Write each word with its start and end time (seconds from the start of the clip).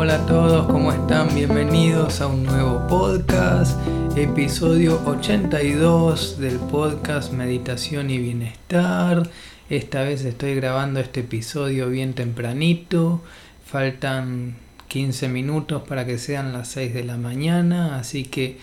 hola 0.00 0.14
a 0.14 0.26
todos, 0.26 0.66
¿cómo 0.66 0.92
están? 0.92 1.34
Bienvenidos 1.34 2.22
a 2.22 2.26
un 2.26 2.44
nuevo 2.44 2.86
podcast, 2.86 3.78
episodio 4.16 4.98
82 5.04 6.38
del 6.38 6.56
podcast 6.56 7.34
Meditación 7.34 8.08
y 8.08 8.16
Bienestar. 8.16 9.28
Esta 9.68 10.02
vez 10.02 10.24
estoy 10.24 10.54
grabando 10.54 11.00
este 11.00 11.20
episodio 11.20 11.90
bien 11.90 12.14
tempranito, 12.14 13.20
faltan 13.66 14.56
15 14.88 15.28
minutos 15.28 15.82
para 15.86 16.06
que 16.06 16.16
sean 16.16 16.54
las 16.54 16.68
6 16.68 16.94
de 16.94 17.04
la 17.04 17.18
mañana, 17.18 17.98
así 17.98 18.24
que 18.24 18.56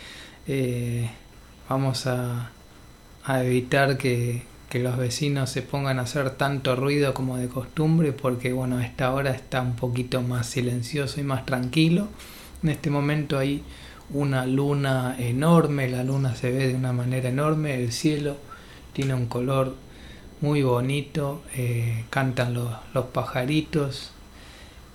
eh, 0.48 1.08
vamos 1.70 2.08
a, 2.08 2.50
a 3.26 3.44
evitar 3.44 4.00
que, 4.00 4.42
que 4.70 4.80
los 4.80 4.98
vecinos 4.98 5.50
se 5.50 5.62
pongan 5.62 6.00
a 6.00 6.04
hacer 6.04 6.32
tanto 6.32 6.76
ruido 6.76 7.14
como 7.14 7.38
de 7.38 7.48
costumbre 7.48 8.12
porque 8.12 8.52
bueno, 8.52 8.78
a 8.78 8.86
esta 8.86 9.14
hora 9.14 9.32
está 9.32 9.62
un 9.62 9.76
poquito 9.76 10.22
más 10.22 10.48
silencioso 10.48 11.22
y 11.22 11.24
más 11.24 11.46
tranquilo. 11.46 12.08
En 12.64 12.70
este 12.70 12.90
momento 12.90 13.38
hay 13.38 13.64
una 14.10 14.46
luna 14.46 15.16
enorme, 15.20 15.90
la 15.90 16.04
luna 16.04 16.36
se 16.36 16.52
ve 16.52 16.68
de 16.68 16.76
una 16.76 16.92
manera 16.92 17.30
enorme, 17.30 17.76
el 17.76 17.92
cielo 17.92 18.38
tiene 18.94 19.14
un 19.14 19.28
color 19.28 19.76
muy 20.42 20.64
bonito, 20.64 21.44
eh, 21.56 22.06
cantan 22.10 22.54
los, 22.54 22.74
los 22.94 23.06
pajaritos 23.06 24.12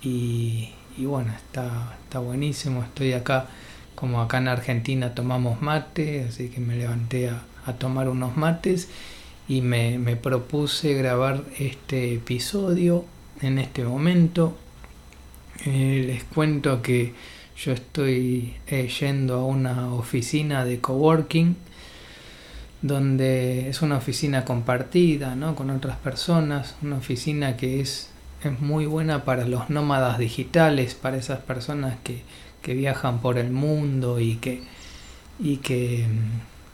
y, 0.02 0.70
y, 0.96 1.04
bueno, 1.04 1.32
está, 1.34 1.96
está 2.02 2.18
buenísimo, 2.18 2.82
estoy 2.82 3.12
acá, 3.12 3.46
como 3.94 4.20
acá 4.20 4.38
en 4.38 4.48
Argentina 4.48 5.14
tomamos 5.14 5.62
mate, 5.62 6.26
así 6.28 6.48
que 6.48 6.60
me 6.60 6.76
levanté 6.76 7.28
a, 7.28 7.42
a 7.66 7.74
tomar 7.74 8.08
unos 8.08 8.36
mates 8.36 8.88
y 9.48 9.60
me, 9.60 9.98
me, 9.98 10.16
propuse 10.16 10.94
grabar 10.94 11.44
este 11.58 12.14
episodio 12.14 13.04
en 13.40 13.58
este 13.58 13.84
momento. 13.84 14.56
Eh, 15.64 16.04
les 16.06 16.24
cuento 16.24 16.82
que 16.82 17.12
yo 17.56 17.72
estoy 17.72 18.54
eh, 18.66 18.88
yendo 18.88 19.36
a 19.36 19.44
una 19.44 19.92
oficina 19.92 20.64
de 20.64 20.80
coworking 20.80 21.56
donde 22.82 23.68
es 23.68 23.80
una 23.80 23.96
oficina 23.96 24.44
compartida 24.44 25.36
¿no? 25.36 25.54
con 25.54 25.70
otras 25.70 25.96
personas, 25.98 26.74
una 26.82 26.96
oficina 26.96 27.56
que 27.56 27.80
es, 27.80 28.10
es 28.42 28.60
muy 28.60 28.86
buena 28.86 29.24
para 29.24 29.46
los 29.46 29.70
nómadas 29.70 30.18
digitales, 30.18 30.94
para 30.94 31.16
esas 31.16 31.38
personas 31.38 31.96
que, 32.02 32.22
que 32.60 32.74
viajan 32.74 33.20
por 33.20 33.38
el 33.38 33.50
mundo 33.50 34.18
y 34.18 34.34
que, 34.36 34.62
y 35.38 35.58
que 35.58 36.06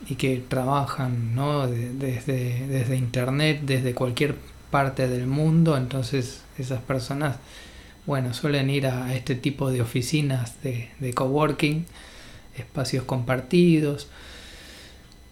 y 0.07 0.15
que 0.15 0.43
trabajan 0.47 1.35
¿no? 1.35 1.67
desde, 1.67 2.67
desde 2.67 2.97
internet, 2.97 3.61
desde 3.63 3.95
cualquier 3.95 4.37
parte 4.71 5.09
del 5.09 5.27
mundo, 5.27 5.77
entonces 5.77 6.43
esas 6.59 6.81
personas, 6.81 7.37
bueno, 8.07 8.35
suelen 8.35 8.71
ir 8.71 8.87
a, 8.87 9.15
este 9.15 9.35
tipo 9.35 9.71
de 9.71 9.81
oficinas 9.81 10.63
de, 10.63 10.91
de 11.01 11.15
coworking, 11.15 11.87
espacios 12.57 13.05
compartidos. 13.05 14.09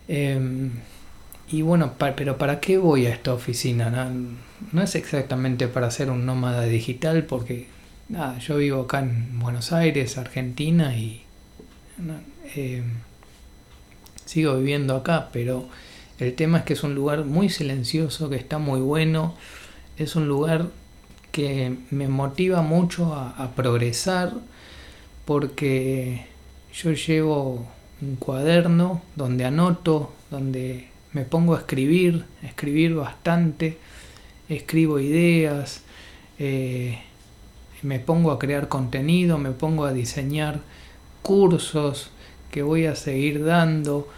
Em, 0.08 0.70
y 1.48 1.62
bueno, 1.62 1.95
pero 1.98 2.39
¿para 2.39 2.61
qué 2.61 2.78
voy 2.78 3.06
a 3.06 3.11
esta 3.11 3.33
oficina? 3.33 3.91
No, 3.91 4.36
no, 4.73 4.83
es 4.83 4.95
exactamente 4.95 5.69
para 5.69 5.91
ser 5.91 6.11
un 6.11 6.27
nómada 6.27 6.64
digital, 6.64 7.25
porque 7.25 7.69
nada, 8.08 8.39
yo 8.39 8.56
vivo 8.56 8.83
acá 8.83 9.01
en 9.01 9.39
Buenos 9.39 9.73
Aires, 9.73 10.19
Argentina, 10.19 10.97
y 10.97 11.23
eh, 12.56 12.83
sigo 14.27 14.56
viviendo 14.56 14.94
acá, 14.94 15.30
pero 15.32 15.66
el 16.19 16.34
tema 16.34 16.58
es 16.58 16.64
que 16.64 16.74
es 16.74 16.82
un 16.82 16.94
lugar 16.94 17.24
muy 17.24 17.48
silencioso, 17.48 18.28
que 18.28 18.36
está 18.36 18.58
muy 18.58 18.80
bueno, 18.80 19.34
es 19.96 20.16
un 20.16 20.28
lugar 20.28 20.68
que 21.33 21.77
me 21.90 22.08
motiva 22.08 22.62
mucho 22.62 23.14
a, 23.14 23.52
progresar 23.55 24.33
porque 25.27 26.27
yo 26.73 26.92
llevo 26.92 27.67
un 28.01 28.17
cuaderno 28.17 29.02
donde 29.17 29.45
anoto, 29.45 30.12
donde 30.30 30.89
me 31.12 31.24
pongo 31.24 31.55
a 31.55 31.58
escribir, 31.58 32.24
escribir 32.42 32.95
bastante, 32.95 33.78
escribo 34.48 34.98
ideas, 34.98 35.83
eh, 36.39 37.01
me 37.83 38.01
pongo 38.01 38.30
a 38.30 38.39
crear 38.39 38.68
contenido, 38.68 39.36
me 39.36 39.51
pongo 39.51 39.84
a 39.84 39.92
diseñar 39.92 40.61
cursos, 41.22 42.11
que 42.56 42.62
voy 42.62 42.86
a 42.86 42.96
seguir 42.96 43.44
dando, 43.44 44.08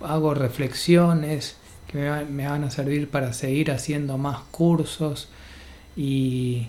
hago 0.00 0.32
reflexiones 0.32 1.58
que 1.88 1.98
me, 2.30 2.48
van 2.48 2.64
a 2.64 2.70
servir 2.70 3.10
para 3.10 3.34
seguir 3.34 3.70
haciendo 3.70 4.16
más 4.16 4.38
cursos 4.50 5.28
y, 5.94 6.68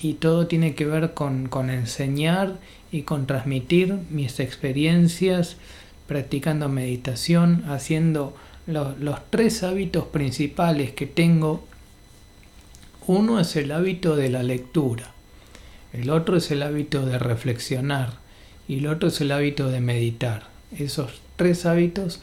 y 0.00 0.14
todo 0.14 0.46
tiene 0.46 0.76
que 0.76 0.86
ver 0.86 1.12
con, 1.12 1.48
con, 1.48 1.70
enseñar 1.70 2.60
y 2.92 3.02
con 3.02 3.26
transmitir 3.26 3.98
mis 4.10 4.38
experiencias 4.38 5.56
practicando 6.06 6.68
meditación, 6.68 7.64
haciendo 7.66 8.36
los 8.68 9.18
tres 9.30 9.64
hábitos 9.64 10.04
principales 10.04 10.92
que 10.92 11.06
tengo. 11.06 11.64
Uno 13.08 13.40
es 13.40 13.56
el 13.56 13.72
hábito 13.72 14.14
de 14.14 14.30
la 14.30 14.44
lectura, 14.44 15.10
el 15.92 16.10
otro 16.10 16.36
es 16.36 16.48
el 16.52 16.62
hábito 16.62 17.04
de 17.04 17.18
reflexionar, 17.18 18.27
y 18.68 18.78
el 18.78 18.86
otro 18.86 19.08
es 19.08 19.20
el 19.20 19.32
hábito 19.32 19.70
de 19.70 19.80
meditar. 19.80 20.46
Esos 20.78 21.22
tres 21.36 21.64
hábitos 21.64 22.20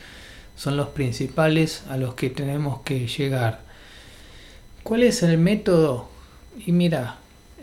son 0.55 0.77
los 0.77 0.89
principales 0.89 1.83
a 1.89 1.97
los 1.97 2.13
que 2.13 2.29
tenemos 2.29 2.81
que 2.81 3.07
llegar. 3.07 3.61
¿Cuál 4.83 5.03
es 5.03 5.23
el 5.23 5.39
método? 5.39 6.07
Y 6.65 6.71
mira, 6.71 7.17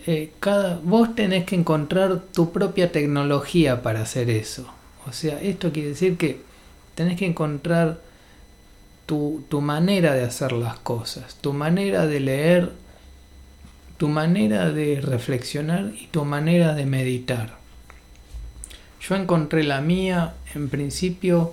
eh, 0.07 0.33
cada, 0.41 0.81
vos 0.83 1.15
tenés 1.15 1.45
que 1.45 1.55
encontrar 1.55 2.21
tu 2.35 2.53
propia 2.53 2.91
tecnología 2.91 3.83
para 3.83 4.03
hacer 4.03 4.29
eso. 4.29 4.69
O 5.07 5.13
sea, 5.13 5.41
esto 5.41 5.73
quiere 5.73 5.91
decir 5.91 6.17
que 6.17 6.41
tenés 6.97 7.17
que 7.17 7.27
encontrar 7.27 8.01
tu, 9.07 9.45
tu 9.49 9.61
manera 9.61 10.15
de 10.15 10.25
hacer 10.25 10.53
las 10.53 10.79
cosas, 10.81 11.37
tu 11.41 11.53
manera 11.53 12.07
de 12.07 12.21
leer, 12.21 12.73
tu 13.97 14.09
manera 14.09 14.71
de 14.71 15.01
reflexionar 15.01 15.93
y 15.97 16.09
tu 16.09 16.25
manera 16.25 16.75
de 16.75 16.87
meditar. 16.87 17.62
Yo 19.13 19.19
encontré 19.19 19.63
la 19.63 19.83
mía, 19.83 20.33
en 20.55 20.71
principio 20.71 21.53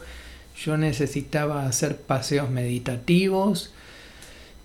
yo 0.63 0.77
necesitaba 0.77 1.65
hacer 1.65 1.97
paseos 1.97 2.49
meditativos 2.49 3.71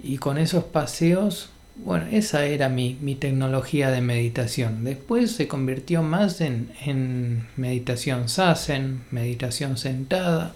y 0.00 0.18
con 0.18 0.38
esos 0.38 0.62
paseos, 0.62 1.50
bueno, 1.74 2.06
esa 2.12 2.44
era 2.46 2.68
mi, 2.68 2.96
mi 3.00 3.16
tecnología 3.16 3.90
de 3.90 4.00
meditación. 4.00 4.84
Después 4.84 5.32
se 5.32 5.48
convirtió 5.48 6.04
más 6.04 6.40
en, 6.40 6.70
en 6.86 7.48
meditación 7.56 8.28
sasen, 8.28 9.02
meditación 9.10 9.76
sentada, 9.76 10.54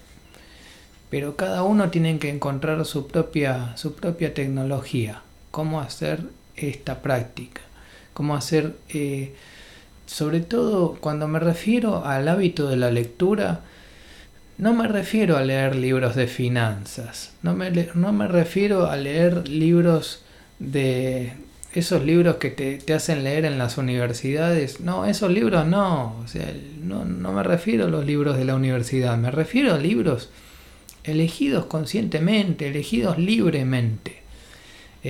pero 1.10 1.34
cada 1.34 1.65
uno 1.65 1.91
tiene 1.91 2.20
que 2.20 2.31
encontrar 2.31 2.84
su 2.84 3.09
propia, 3.09 3.76
su 3.76 3.97
propia 3.97 4.32
tecnología, 4.32 5.22
cómo 5.50 5.81
hacer 5.81 6.22
esta 6.55 7.03
práctica, 7.03 7.62
cómo 8.15 8.37
hacer... 8.37 8.76
Eh, 8.91 9.34
sobre 10.09 10.41
todo 10.41 10.97
cuando 11.01 11.29
me 11.29 11.39
refiero 11.39 12.05
al 12.07 12.29
hábito 12.29 12.67
de 12.69 12.77
la 12.77 12.91
lectura, 12.91 13.61
no 14.57 14.73
me 14.73 14.89
refiero 14.89 15.37
a 15.37 15.43
leer 15.43 15.77
libros 15.77 16.17
de 16.17 16.27
finanzas, 16.27 17.35
no 17.43 17.55
me, 17.55 17.71
no 17.95 18.13
me 18.13 18.27
refiero 18.27 18.87
a 18.87 18.97
leer 18.97 19.47
libros 19.47 20.23
de 20.59 21.35
esos 21.75 22.03
libros 22.03 22.37
que 22.37 22.49
te, 22.49 22.79
te, 22.79 22.95
hacen 22.95 23.23
leer 23.23 23.45
en 23.45 23.59
las 23.59 23.77
universidades. 23.77 24.81
No, 24.81 25.05
esos 25.05 25.31
libros 25.31 25.67
no, 25.67 26.17
o 26.25 26.27
sea, 26.27 26.51
no, 26.83 27.05
no 27.05 27.33
me 27.33 27.43
refiero 27.43 27.85
a 27.85 27.89
los 27.89 28.07
libros 28.07 28.39
de 28.39 28.47
la 28.47 28.55
universidad, 28.55 29.19
me 29.19 29.31
refiero 29.31 29.75
a 29.75 29.79
libros 29.79 30.31
elegidos 31.05 31.67
conscientemente, 31.67 32.69
elegidos 32.69 33.19
libremente. 33.19 34.23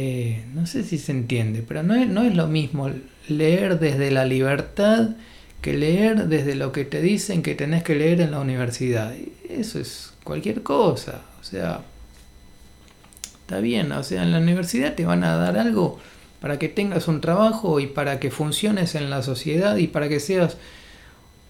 Eh, 0.00 0.44
no 0.54 0.64
sé 0.68 0.84
si 0.84 0.96
se 0.96 1.10
entiende, 1.10 1.64
pero 1.66 1.82
no 1.82 1.96
es, 1.96 2.06
no 2.06 2.22
es 2.22 2.36
lo 2.36 2.46
mismo 2.46 2.88
leer 3.26 3.80
desde 3.80 4.12
la 4.12 4.24
libertad 4.24 5.16
que 5.60 5.72
leer 5.72 6.28
desde 6.28 6.54
lo 6.54 6.70
que 6.70 6.84
te 6.84 7.02
dicen 7.02 7.42
que 7.42 7.56
tenés 7.56 7.82
que 7.82 7.96
leer 7.96 8.20
en 8.20 8.30
la 8.30 8.38
universidad. 8.38 9.12
Eso 9.48 9.80
es 9.80 10.12
cualquier 10.22 10.62
cosa. 10.62 11.22
O 11.40 11.42
sea, 11.42 11.80
está 13.40 13.58
bien. 13.58 13.90
O 13.90 14.04
sea, 14.04 14.22
en 14.22 14.30
la 14.30 14.38
universidad 14.38 14.94
te 14.94 15.04
van 15.04 15.24
a 15.24 15.36
dar 15.36 15.58
algo 15.58 15.98
para 16.40 16.60
que 16.60 16.68
tengas 16.68 17.08
un 17.08 17.20
trabajo 17.20 17.80
y 17.80 17.88
para 17.88 18.20
que 18.20 18.30
funciones 18.30 18.94
en 18.94 19.10
la 19.10 19.22
sociedad 19.22 19.78
y 19.78 19.88
para 19.88 20.08
que 20.08 20.20
seas 20.20 20.58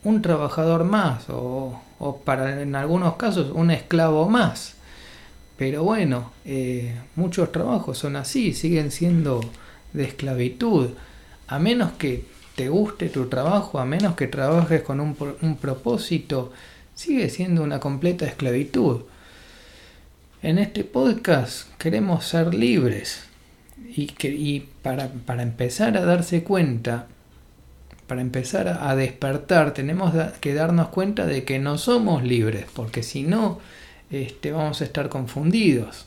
un 0.05 0.23
trabajador 0.23 0.85
más 0.85 1.29
o, 1.29 1.79
o 1.99 2.17
para 2.21 2.63
en 2.63 2.75
algunos 2.77 3.17
casos 3.17 3.51
un 3.53 3.71
esclavo 3.71 4.27
más. 4.27 4.78
Pero 5.59 5.83
bueno, 5.83 6.33
eh, 6.45 6.95
muchos 7.17 7.53
trabajos 7.53 7.99
son 7.99 8.17
así, 8.17 8.55
siguen 8.55 8.91
siendo 8.91 9.41
de 9.93 10.05
esclavitud. 10.05 10.91
A 11.49 11.59
menos 11.59 11.93
que 11.93 12.25
te 12.55 12.69
guste 12.69 13.09
tu 13.09 13.27
trabajo, 13.27 13.79
a 13.79 13.85
menos 13.85 14.15
que 14.15 14.29
trabajes 14.29 14.83
con 14.83 15.01
un, 15.01 15.17
un 15.43 15.57
propósito, 15.57 16.53
sigue 16.95 17.29
siendo 17.29 17.63
una 17.63 17.81
completa 17.81 18.25
esclavitud. 18.25 19.03
En 20.43 20.59
este 20.59 20.85
podcast 20.85 21.69
queremos 21.77 22.25
ser 22.25 22.55
libres 22.55 23.25
y, 23.85 24.07
que, 24.07 24.29
y 24.29 24.69
para, 24.83 25.09
para 25.09 25.43
empezar 25.43 25.97
a 25.97 26.05
darse 26.05 26.45
cuenta 26.45 27.09
para 28.09 28.23
empezar 28.23 28.69
a 28.69 28.97
despertar, 28.97 29.75
tenemos 29.75 30.15
que 30.41 30.55
darnos 30.55 30.89
cuenta 30.89 31.27
de 31.27 31.45
que 31.45 31.59
no 31.59 31.77
somos 31.77 32.25
libres, 32.25 32.65
porque 32.75 33.03
si 33.03 33.23
no, 33.23 33.61
este, 34.11 34.53
vamos 34.53 34.81
a 34.81 34.85
estar 34.85 35.09
confundidos. 35.09 36.07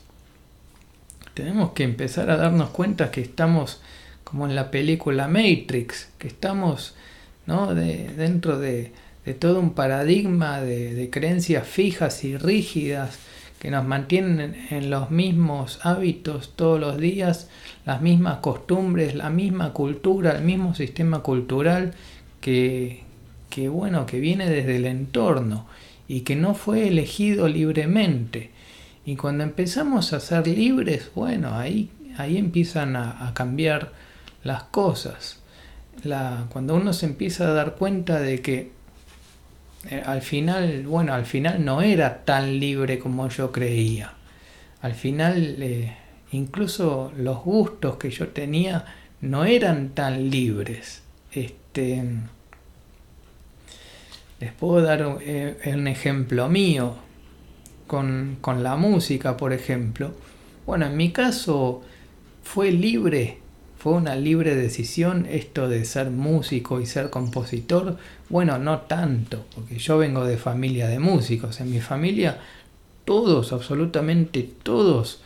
Tenemos 1.34 1.72
que 1.72 1.84
empezar 1.84 2.30
a 2.30 2.36
darnos 2.36 2.70
cuenta 2.70 3.10
que 3.10 3.20
estamos 3.20 3.80
como 4.24 4.46
en 4.46 4.54
la 4.54 4.70
película 4.70 5.28
Matrix, 5.28 6.08
que 6.18 6.28
estamos 6.28 6.94
¿no? 7.46 7.74
de, 7.74 8.08
dentro 8.16 8.58
de, 8.58 8.92
de, 9.24 9.34
todo 9.34 9.60
un 9.60 9.74
paradigma 9.74 10.60
de, 10.60 10.94
de, 10.94 11.10
creencias 11.10 11.66
fijas 11.66 12.24
y 12.24 12.36
rígidas 12.36 13.18
que 13.58 13.70
nos 13.70 13.84
mantienen 13.84 14.56
en 14.70 14.90
los 14.90 15.10
mismos 15.10 15.80
hábitos 15.82 16.54
todos 16.56 16.80
los 16.80 16.98
días, 16.98 17.48
las 17.84 18.00
mismas 18.00 18.38
costumbres, 18.38 19.14
la 19.14 19.30
misma 19.30 19.72
cultura, 19.72 20.32
el 20.32 20.44
mismo 20.44 20.74
sistema 20.74 21.20
cultural 21.20 21.94
que, 22.40 23.02
que 23.50 23.68
bueno, 23.68 24.06
que 24.06 24.18
viene 24.18 24.48
desde 24.48 24.76
el 24.76 24.86
entorno 24.86 25.66
y 26.12 26.20
que 26.20 26.36
no 26.36 26.54
fue 26.54 26.88
elegido 26.88 27.48
libremente. 27.48 28.50
Y 29.06 29.16
cuando 29.16 29.44
empezamos 29.44 30.12
a 30.12 30.20
ser 30.20 30.46
libres, 30.46 31.10
bueno, 31.14 31.54
ahí, 31.54 31.88
ahí 32.18 32.36
empiezan 32.36 32.96
a, 32.96 33.32
cambiar 33.32 33.92
las 34.44 34.64
cosas. 34.64 35.40
Cuando 36.50 36.74
uno 36.74 36.92
se 36.92 37.06
empieza 37.06 37.48
a 37.48 37.54
dar 37.54 37.76
cuenta 37.76 38.20
de 38.20 38.42
que 38.42 38.72
eh, 39.88 40.02
al 40.04 40.20
final, 40.20 40.82
bueno, 40.86 41.14
al 41.14 41.24
final 41.24 41.64
no 41.64 41.80
era 41.80 42.26
tan 42.26 42.60
libre 42.60 42.98
como 42.98 43.30
yo 43.30 43.50
creía. 43.50 44.12
Al 44.82 44.92
final 44.92 45.62
eh, 45.62 45.96
incluso 46.32 47.10
los 47.16 47.42
gustos 47.42 47.96
que 47.96 48.10
yo 48.10 48.28
tenía 48.28 48.84
no 49.22 49.46
eran 49.46 49.94
tan 49.94 50.28
libres. 50.28 51.04
Este, 51.32 52.04
les 54.42 54.52
puedo 54.52 54.82
dar 54.82 55.18
eh, 55.20 55.72
un 55.72 55.86
ejemplo 55.86 56.48
mío 56.48 56.96
con, 57.86 58.38
con, 58.40 58.64
la 58.64 58.74
música, 58.74 59.36
por 59.36 59.52
ejemplo. 59.52 60.10
Bueno, 60.66 60.86
en 60.86 60.96
mi 60.96 61.12
caso 61.12 61.82
fue 62.42 62.72
libre, 62.72 63.38
fue 63.78 63.92
una 63.92 64.16
libre 64.16 64.56
decisión 64.56 65.26
esto 65.30 65.68
de 65.68 65.84
ser 65.84 66.10
músico 66.10 66.80
y 66.80 66.86
ser 66.86 67.08
compositor. 67.08 67.98
Bueno, 68.30 68.58
no 68.58 68.80
tanto, 68.80 69.46
porque 69.54 69.78
yo 69.78 69.96
vengo 69.98 70.24
de 70.24 70.36
familia 70.36 70.88
de 70.88 70.98
músicos. 70.98 71.60
En 71.60 71.70
mi 71.70 71.78
familia 71.78 72.38
todos, 73.04 73.52
absolutamente 73.52 74.50
todos, 74.64 75.20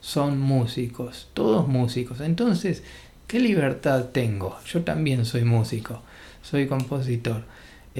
son 0.00 0.40
músicos, 0.40 1.28
todos 1.32 1.68
músicos. 1.68 2.18
Entonces, 2.18 2.82
¿qué 3.28 3.38
libertad 3.38 4.06
tengo? 4.06 4.58
Yo 4.66 4.82
también 4.82 5.24
soy 5.26 5.44
músico, 5.44 6.02
soy 6.42 6.66
compositor. 6.66 7.44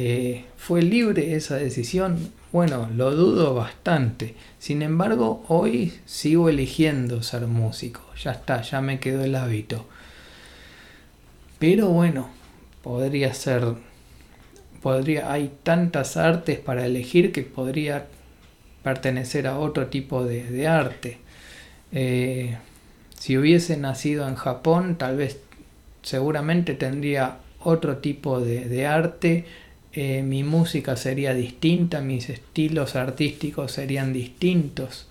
Eh, 0.01 0.45
¿Fue 0.57 0.81
libre 0.81 1.35
esa 1.35 1.57
decisión? 1.57 2.31
Bueno, 2.53 2.89
lo 2.95 3.11
dudo 3.17 3.53
bastante. 3.55 4.37
Sin 4.61 4.83
embargo, 4.83 5.45
hoy 5.49 5.93
sigo 6.07 6.49
eligiendo 6.49 7.21
ser 7.25 7.49
músico. 7.49 8.03
Ya 8.23 8.31
está, 8.31 8.63
ya 8.63 8.81
me 8.81 9.01
quedó 9.01 9.25
el 9.25 9.35
hábito. 9.35 9.87
Pero 11.59 11.89
bueno, 11.89 12.31
podría 12.85 13.35
ser... 13.35 13.65
Podría, 14.83 15.33
hay 15.33 15.51
tantas 15.65 16.17
artes 16.17 16.61
para 16.61 16.87
elegir 16.87 17.33
que 17.33 17.43
podría 17.43 18.07
pertenecer 18.85 19.49
a 19.49 19.59
otro 19.59 19.89
tipo 19.89 20.25
de, 20.25 20.69
arte. 20.69 21.19
Eh, 21.91 22.57
si 23.19 23.37
hubiese 23.37 23.77
nacido 23.77 24.29
en 24.29 24.37
Japón, 24.37 24.95
tal 24.97 25.17
vez 25.17 25.41
seguramente 26.03 26.75
tendría 26.75 27.39
otro 27.59 27.97
tipo 27.97 28.39
de 28.39 28.87
arte, 28.87 29.45
eh, 29.93 30.23
mi 30.23 30.45
música 30.45 30.97
sería 30.97 31.35
distinta, 31.35 32.01
mis 32.01 32.29
estilos 32.31 32.97
artísticos 32.97 33.73
serían 33.73 34.13
distintos. 34.13 35.07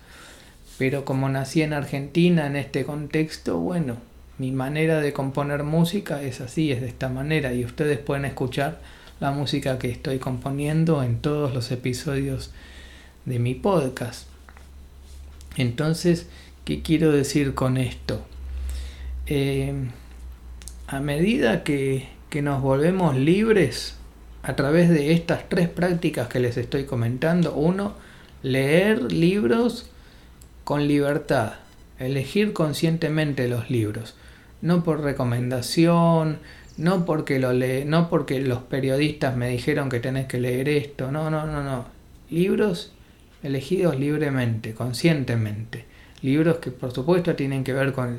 Pero 0.78 1.04
como 1.04 1.28
nací 1.28 1.62
en 1.62 1.72
Argentina 1.72 2.46
en 2.46 2.56
este 2.56 2.84
contexto, 2.84 3.58
bueno, 3.58 3.96
mi 4.38 4.52
manera 4.52 5.00
de 5.00 5.12
componer 5.12 5.64
música 5.64 6.22
es 6.22 6.40
así, 6.40 6.70
es 6.70 6.80
de 6.80 6.88
esta 6.88 7.08
manera, 7.08 7.52
y 7.52 7.64
ustedes 7.64 7.98
pueden 7.98 8.24
escuchar 8.24 8.80
la 9.20 9.32
música 9.32 9.78
que 9.78 9.90
estoy 9.90 10.18
componiendo 10.18 11.02
en 11.02 11.18
todos 11.18 11.52
los 11.52 11.72
episodios 11.72 12.52
de 13.24 13.40
mi 13.40 13.54
podcast. 13.54 14.28
Entonces, 15.56 16.28
¿Qué 16.68 16.82
quiero 16.82 17.12
decir 17.12 17.54
con 17.54 17.78
esto? 17.78 18.20
Eh, 19.26 19.72
a 20.86 21.00
medida 21.00 21.64
que, 21.64 22.08
que 22.28 22.42
nos 22.42 22.60
volvemos 22.60 23.16
libres 23.16 23.96
a 24.42 24.56
través 24.56 24.88
de 24.88 25.12
estas 25.12 25.48
tres 25.48 25.68
prácticas 25.68 26.28
que 26.28 26.40
les 26.40 26.56
estoy 26.56 26.84
comentando, 26.84 27.54
uno, 27.54 27.94
leer 28.42 29.12
libros 29.12 29.90
con 30.64 30.86
libertad, 30.86 31.54
elegir 31.98 32.52
conscientemente 32.52 33.48
los 33.48 33.70
libros, 33.70 34.14
no 34.62 34.84
por 34.84 35.02
recomendación, 35.02 36.38
no 36.76 37.04
porque 37.04 37.38
lo 37.38 37.52
lee, 37.52 37.84
no 37.84 38.08
porque 38.08 38.40
los 38.40 38.62
periodistas 38.62 39.36
me 39.36 39.48
dijeron 39.48 39.88
que 39.88 40.00
tenés 40.00 40.26
que 40.26 40.38
leer 40.38 40.68
esto, 40.68 41.10
no, 41.10 41.30
no, 41.30 41.46
no, 41.46 41.62
no. 41.62 41.86
Libros 42.30 42.92
elegidos 43.42 43.98
libremente, 43.98 44.74
conscientemente 44.74 45.86
libros 46.22 46.58
que 46.58 46.70
por 46.70 46.92
supuesto 46.92 47.34
tienen 47.34 47.64
que 47.64 47.72
ver 47.72 47.92
con 47.92 48.18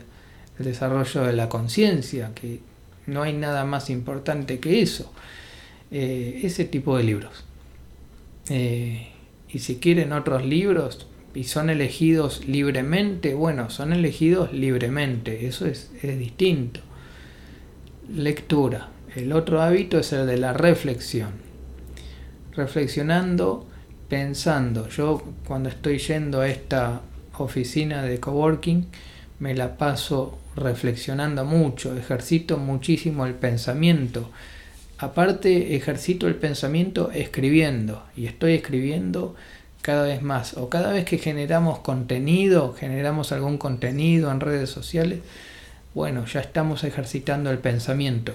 el 0.57 0.65
desarrollo 0.65 1.23
de 1.23 1.33
la 1.33 1.49
conciencia, 1.49 2.31
que 2.33 2.59
no 3.07 3.23
hay 3.23 3.33
nada 3.33 3.65
más 3.65 3.89
importante 3.89 4.59
que 4.59 4.81
eso, 4.81 5.11
eh, 5.91 6.41
ese 6.43 6.65
tipo 6.65 6.97
de 6.97 7.03
libros. 7.03 7.45
Eh, 8.49 9.07
y 9.49 9.59
si 9.59 9.77
quieren 9.77 10.13
otros 10.13 10.45
libros 10.45 11.07
y 11.33 11.45
son 11.45 11.69
elegidos 11.69 12.47
libremente, 12.47 13.33
bueno, 13.33 13.69
son 13.69 13.93
elegidos 13.93 14.53
libremente, 14.53 15.47
eso 15.47 15.65
es, 15.65 15.91
es 16.01 16.17
distinto. 16.17 16.81
Lectura. 18.13 18.89
El 19.15 19.33
otro 19.33 19.61
hábito 19.61 19.99
es 19.99 20.13
el 20.13 20.27
de 20.27 20.37
la 20.37 20.53
reflexión. 20.53 21.31
Reflexionando, 22.55 23.67
pensando. 24.07 24.87
Yo 24.89 25.23
cuando 25.47 25.69
estoy 25.69 25.97
yendo 25.99 26.41
a 26.41 26.47
esta 26.47 27.01
oficina 27.37 28.03
de 28.03 28.19
coworking 28.19 28.87
me 29.39 29.55
la 29.55 29.77
paso 29.77 30.37
reflexionando 30.55 31.45
mucho, 31.45 31.95
ejercito 31.97 32.57
muchísimo 32.57 33.25
el 33.25 33.33
pensamiento. 33.33 34.29
Aparte, 34.99 35.75
ejercito 35.75 36.27
el 36.27 36.35
pensamiento 36.35 37.09
escribiendo 37.11 38.03
y 38.17 38.25
estoy 38.25 38.53
escribiendo 38.53 39.35
cada 39.81 40.03
vez 40.03 40.21
más. 40.21 40.55
O 40.55 40.69
cada 40.69 40.91
vez 40.91 41.05
que 41.05 41.17
generamos 41.17 41.79
contenido, 41.79 42.73
generamos 42.73 43.31
algún 43.31 43.57
contenido 43.57 44.29
en 44.29 44.41
redes 44.41 44.69
sociales, 44.69 45.19
bueno, 45.93 46.25
ya 46.25 46.41
estamos 46.41 46.83
ejercitando 46.83 47.49
el 47.49 47.59
pensamiento. 47.59 48.33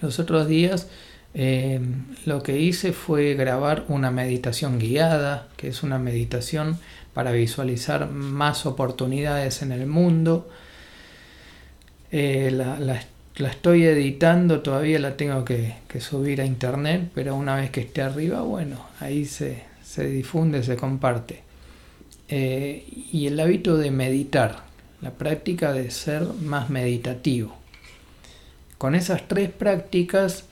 Los 0.00 0.18
otros 0.18 0.48
días 0.48 0.88
eh, 1.34 1.80
lo 2.24 2.42
que 2.42 2.58
hice 2.58 2.94
fue 2.94 3.34
grabar 3.34 3.84
una 3.88 4.10
meditación 4.10 4.78
guiada, 4.78 5.48
que 5.58 5.68
es 5.68 5.82
una 5.82 5.98
meditación 5.98 6.78
para 7.12 7.30
visualizar 7.32 8.08
más 8.08 8.64
oportunidades 8.64 9.60
en 9.60 9.72
el 9.72 9.86
mundo. 9.86 10.48
Eh, 12.10 12.50
estoy 13.44 13.84
editando, 13.84 14.60
todavía 14.60 14.98
la 14.98 15.16
tengo 15.16 15.44
que, 15.44 15.74
subir 16.00 16.40
a 16.40 16.46
internet, 16.46 17.10
pero 17.14 17.34
una 17.34 17.56
vez 17.56 17.70
que 17.70 17.80
esté 17.80 18.02
arriba, 18.02 18.40
bueno, 18.40 18.86
ahí 19.00 19.26
se, 19.26 19.64
difunde, 19.96 20.62
se 20.62 20.76
comparte. 20.76 21.42
Eh, 22.28 22.84
y 23.12 23.26
el 23.26 23.38
hábito 23.38 23.76
de 23.76 23.90
meditar, 23.90 24.64
la 25.02 25.10
práctica 25.10 25.72
de 25.72 25.90
ser 25.90 26.22
más 26.22 26.70
meditativo. 26.70 27.56
Con 28.78 28.94
esas 28.94 29.28
tres 29.28 29.50
prácticas 29.50 30.44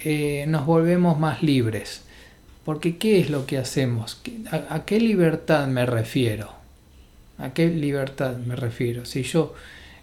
eh, 0.00 0.44
nos 0.48 0.66
volvemos 0.66 1.18
más 1.18 1.42
libres. 1.42 2.02
Porque 2.64 2.96
¿qué 2.96 3.20
es 3.20 3.30
lo 3.30 3.46
que 3.46 3.58
hacemos? 3.58 4.20
¿A, 4.50 4.84
qué 4.84 4.98
libertad 4.98 5.66
me 5.66 5.84
refiero? 5.84 6.52
¿A 7.36 7.50
qué 7.50 7.68
libertad 7.68 8.36
me 8.36 8.56
refiero? 8.56 9.04
Si 9.04 9.22
yo 9.22 9.54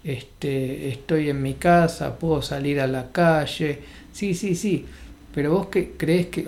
este, 0.03 0.89
estoy 0.89 1.29
en 1.29 1.41
mi 1.41 1.53
casa, 1.55 2.17
puedo 2.17 2.41
salir 2.41 2.79
a 2.79 2.87
la 2.87 3.11
calle, 3.11 3.79
sí, 4.11 4.33
sí, 4.33 4.55
sí, 4.55 4.85
pero 5.33 5.53
vos 5.53 5.67
que 5.67 5.91
crees 5.91 6.27
que, 6.27 6.47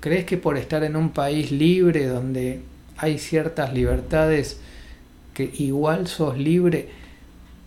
crees 0.00 0.24
que 0.24 0.36
por 0.36 0.56
estar 0.56 0.84
en 0.84 0.96
un 0.96 1.10
país 1.10 1.50
libre 1.50 2.06
donde 2.06 2.60
hay 2.96 3.18
ciertas 3.18 3.72
libertades 3.72 4.60
que 5.34 5.50
igual 5.58 6.06
sos 6.06 6.38
libre, 6.38 6.90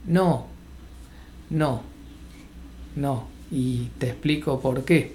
no, 0.07 0.47
no, 1.49 1.81
no, 2.95 3.27
y 3.51 3.89
te 3.97 4.07
explico 4.07 4.61
por 4.61 4.85
qué. 4.85 5.13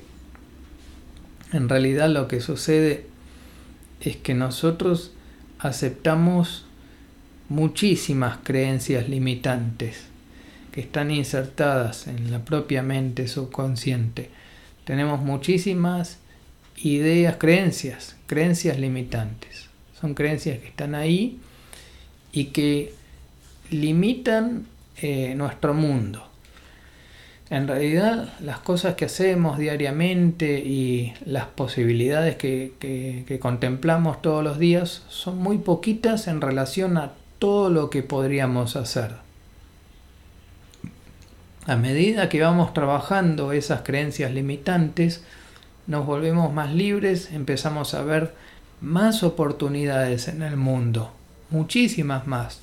En 1.52 1.68
realidad 1.68 2.10
lo 2.10 2.28
que 2.28 2.40
sucede 2.40 3.06
es 4.00 4.16
que 4.16 4.34
nosotros 4.34 5.12
aceptamos 5.58 6.66
muchísimas 7.48 8.38
creencias 8.44 9.08
limitantes 9.08 10.10
que 10.72 10.80
están 10.80 11.10
insertadas 11.10 12.06
en 12.06 12.30
la 12.30 12.40
propia 12.44 12.82
mente 12.82 13.28
subconsciente. 13.28 14.30
Tenemos 14.84 15.20
muchísimas 15.20 16.18
ideas, 16.82 17.36
creencias, 17.36 18.16
creencias 18.26 18.78
limitantes. 18.78 19.68
Son 20.00 20.14
creencias 20.14 20.58
que 20.58 20.68
están 20.68 20.94
ahí 20.94 21.38
y 22.32 22.46
que 22.46 22.94
limitan 23.70 24.66
eh, 25.02 25.34
nuestro 25.34 25.74
mundo. 25.74 26.30
En 27.50 27.66
realidad 27.66 28.32
las 28.40 28.60
cosas 28.60 28.94
que 28.94 29.06
hacemos 29.06 29.58
diariamente 29.58 30.60
y 30.60 31.14
las 31.26 31.46
posibilidades 31.46 32.36
que, 32.36 33.38
contemplamos 33.40 34.22
todos 34.22 34.44
los 34.44 34.58
días 34.60 35.02
son 35.08 35.38
muy 35.38 35.58
poquitas 35.58 36.28
en 36.28 36.40
relación 36.40 36.96
a 36.96 37.12
todo 37.40 37.68
lo 37.68 37.90
que 37.90 38.04
podríamos 38.04 38.76
hacer. 38.76 39.29
A 41.67 41.76
medida 41.76 42.29
que 42.29 42.40
vamos 42.40 42.73
trabajando 42.73 43.52
esas 43.52 43.83
creencias 43.83 44.33
limitantes, 44.33 45.23
nos 45.87 46.07
volvemos 46.07 46.52
más 46.52 46.73
libres, 46.73 47.31
empezamos 47.33 47.95
a 47.95 48.02
ver 48.02 48.35
más 48.81 49.23
oportunidades 49.23 50.29
en 50.29 50.43
el 50.43 50.57
mundo, 50.57 51.12
muchísimas 51.50 52.26
más. 52.26 52.61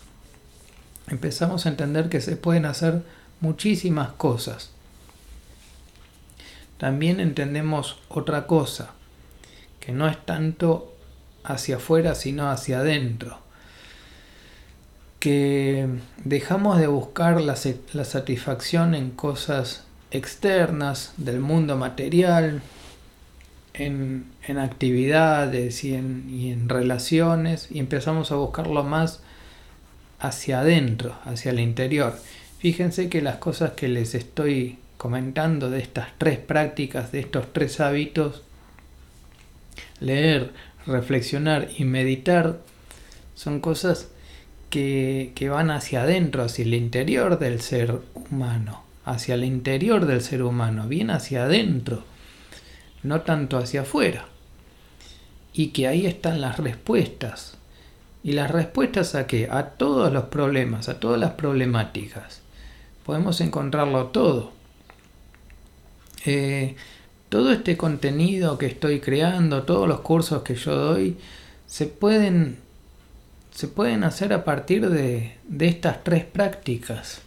Empezamos 1.10 1.66
a 1.66 1.70
entender 1.70 2.10
que 2.10 2.22
se 2.22 2.36
pueden 2.36 2.66
hacer 2.66 3.04
muchísimas 3.40 4.10
cosas 4.14 4.72
también 6.78 7.20
entendemos 7.20 7.98
otra 8.08 8.46
cosa, 8.46 8.92
que 9.80 9.92
no 9.92 10.08
es 10.08 10.24
tanto 10.26 10.94
hacia 11.44 11.78
afuera, 11.78 12.14
sino 12.14 12.50
hacia 12.52 12.80
adentro. 12.80 13.40
Que 15.28 15.90
dejamos 16.24 16.80
de 16.80 16.88
buscar 16.88 17.42
la, 17.42 17.58
satisfacción 17.58 18.96
en 18.96 19.12
cosas 19.12 19.84
externas 20.10 21.12
del 21.18 21.42
mundo 21.42 21.76
material, 21.76 22.62
en, 23.74 24.32
actividades 24.58 25.84
y 25.84 25.96
en, 25.96 26.30
y 26.30 26.52
en, 26.52 26.70
relaciones, 26.70 27.68
y 27.70 27.80
empezamos 27.80 28.32
a 28.32 28.36
buscarlo 28.36 28.86
más 28.86 29.20
hacia 30.18 30.62
adentro, 30.62 31.18
hacia 31.26 31.52
el 31.52 31.60
interior. 31.60 32.18
Fíjense 32.60 33.10
que 33.10 33.22
las 33.22 33.36
cosas 33.36 33.72
que 33.72 33.90
les 33.90 34.16
estoy 34.16 34.80
comentando 34.96 35.70
de 35.70 35.80
estas 35.80 36.08
tres 36.18 36.40
prácticas, 36.40 37.12
de 37.12 37.20
estos 37.20 37.52
tres 37.52 37.82
hábitos, 37.82 38.44
leer, 40.00 40.54
reflexionar 40.86 41.68
y 41.78 41.84
meditar 41.84 42.62
son 43.36 43.60
cosas 43.60 44.08
que, 44.70 45.50
van 45.50 45.72
hacia 45.72 46.04
adentro, 46.04 46.44
hacia 46.44 46.64
el 46.64 46.74
interior 46.74 47.40
del 47.40 47.62
ser 47.62 48.02
humano, 48.14 48.84
hacia 49.06 49.36
el 49.36 49.44
interior 49.44 50.06
del 50.06 50.22
ser 50.22 50.44
humano, 50.44 50.88
bien 50.88 51.10
hacia 51.10 51.46
adentro, 51.46 52.04
no 53.04 53.22
tanto 53.22 53.58
hacia 53.58 53.82
afuera. 53.82 54.26
Y 55.54 55.70
que 55.70 55.88
ahí 55.88 56.06
están 56.06 56.42
las 56.42 56.58
respuestas. 56.58 57.58
¿Y 58.24 58.34
las 58.34 58.52
respuestas 58.52 59.16
a 59.16 59.26
qué? 59.26 59.48
A 59.50 59.70
todos 59.72 60.12
los 60.12 60.26
problemas, 60.26 60.90
a 60.90 61.00
todas 61.00 61.20
las 61.20 61.32
problemáticas. 61.32 62.42
Podemos 63.06 63.40
encontrarlo 63.42 64.08
todo. 64.08 64.52
Eh, 66.26 66.76
todo 67.30 67.52
este 67.52 67.78
contenido 67.78 68.58
que 68.58 68.68
estoy 68.68 69.00
creando, 69.00 69.64
todos 69.64 69.88
los 69.88 70.02
cursos 70.02 70.44
que 70.44 70.56
yo 70.56 70.76
doy, 70.76 71.18
se 71.66 71.86
pueden, 71.86 72.58
se 73.58 73.68
pueden 73.68 74.04
hacer 74.04 74.34
a 74.34 74.44
partir 74.44 74.88
de, 74.88 75.32
estas 75.60 76.04
tres 76.04 76.24
prácticas. 76.26 77.22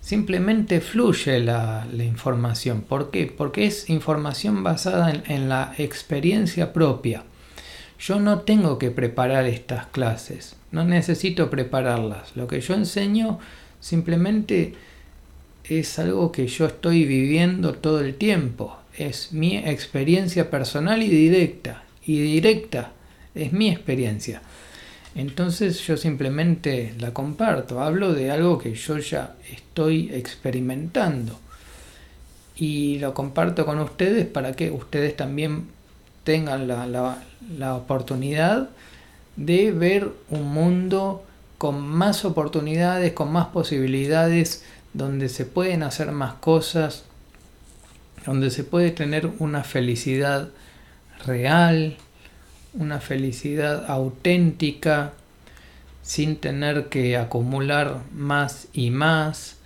Simplemente 0.00 0.80
fluye 0.80 1.38
la, 1.38 1.86
información. 2.02 2.80
¿Por 2.80 3.10
qué? 3.10 3.26
Porque 3.26 3.66
es 3.66 3.90
información 3.90 4.62
basada 4.62 5.10
en, 5.10 5.22
en 5.30 5.50
la 5.50 5.74
experiencia 5.76 6.72
propia. 6.72 7.24
Yo 7.98 8.20
no 8.20 8.38
tengo 8.40 8.78
que 8.78 8.90
preparar 8.90 9.44
estas 9.44 9.84
clases, 9.88 10.56
no 10.72 10.82
necesito 10.82 11.50
prepararlas. 11.50 12.34
Lo 12.36 12.46
que 12.46 12.62
yo 12.62 12.72
enseño 12.72 13.38
simplemente 13.80 14.72
es 15.64 15.98
algo 15.98 16.32
que 16.32 16.46
yo 16.46 16.64
estoy 16.64 17.04
viviendo 17.04 17.74
todo 17.74 18.00
el 18.00 18.14
tiempo. 18.14 18.78
Es 18.96 19.32
mi 19.32 19.58
experiencia 19.58 20.50
personal 20.50 21.02
y 21.02 21.10
directa. 21.10 21.82
Y 22.02 22.18
directa 22.18 22.92
es 23.34 23.52
mi 23.52 23.68
experiencia. 23.68 24.40
Entonces 25.14 25.80
yo 25.86 25.96
simplemente 25.96 26.94
la 26.98 27.12
comparto. 27.12 27.80
Hablo 27.80 28.12
de 28.14 28.30
algo 28.30 28.58
que 28.58 28.74
yo 28.74 28.98
ya 28.98 29.34
estoy 29.50 30.10
experimentando. 30.12 31.38
Y 32.56 32.98
lo 32.98 33.14
comparto 33.14 33.66
con 33.66 33.80
ustedes 33.80 34.26
para 34.26 34.52
que 34.52 34.70
ustedes 34.70 35.16
también 35.16 35.68
tengan 36.24 36.66
la, 36.66 37.18
la 37.58 37.74
oportunidad 37.74 38.70
de 39.36 39.72
ver 39.72 40.10
un 40.30 40.52
mundo 40.52 41.24
con 41.58 41.80
más 41.80 42.24
oportunidades, 42.24 43.12
con 43.12 43.32
más 43.32 43.46
posibilidades 43.46 44.64
donde 44.92 45.28
se 45.28 45.44
pueden 45.44 45.82
hacer 45.82 46.12
más 46.12 46.34
cosas, 46.34 47.04
donde 48.26 48.50
se 48.50 48.64
puede 48.64 48.90
tener 48.90 49.30
una 49.38 49.64
felicidad 49.64 50.48
real, 51.26 51.96
una 52.74 53.00
felicidad 53.00 53.86
auténtica, 53.88 55.12
sin 56.02 56.36
tener 56.36 56.88
que 56.88 57.16
acumular 57.16 58.02
más 58.12 58.68
y 58.72 58.90
más. 58.90 59.56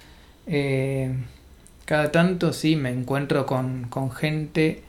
Eh, 0.47 1.13
cada 1.85 2.13
tanto 2.13 2.53
sí 2.53 2.77
me 2.77 2.91
encuentro 2.91 3.47
con, 3.47 3.89
gente 4.13 4.83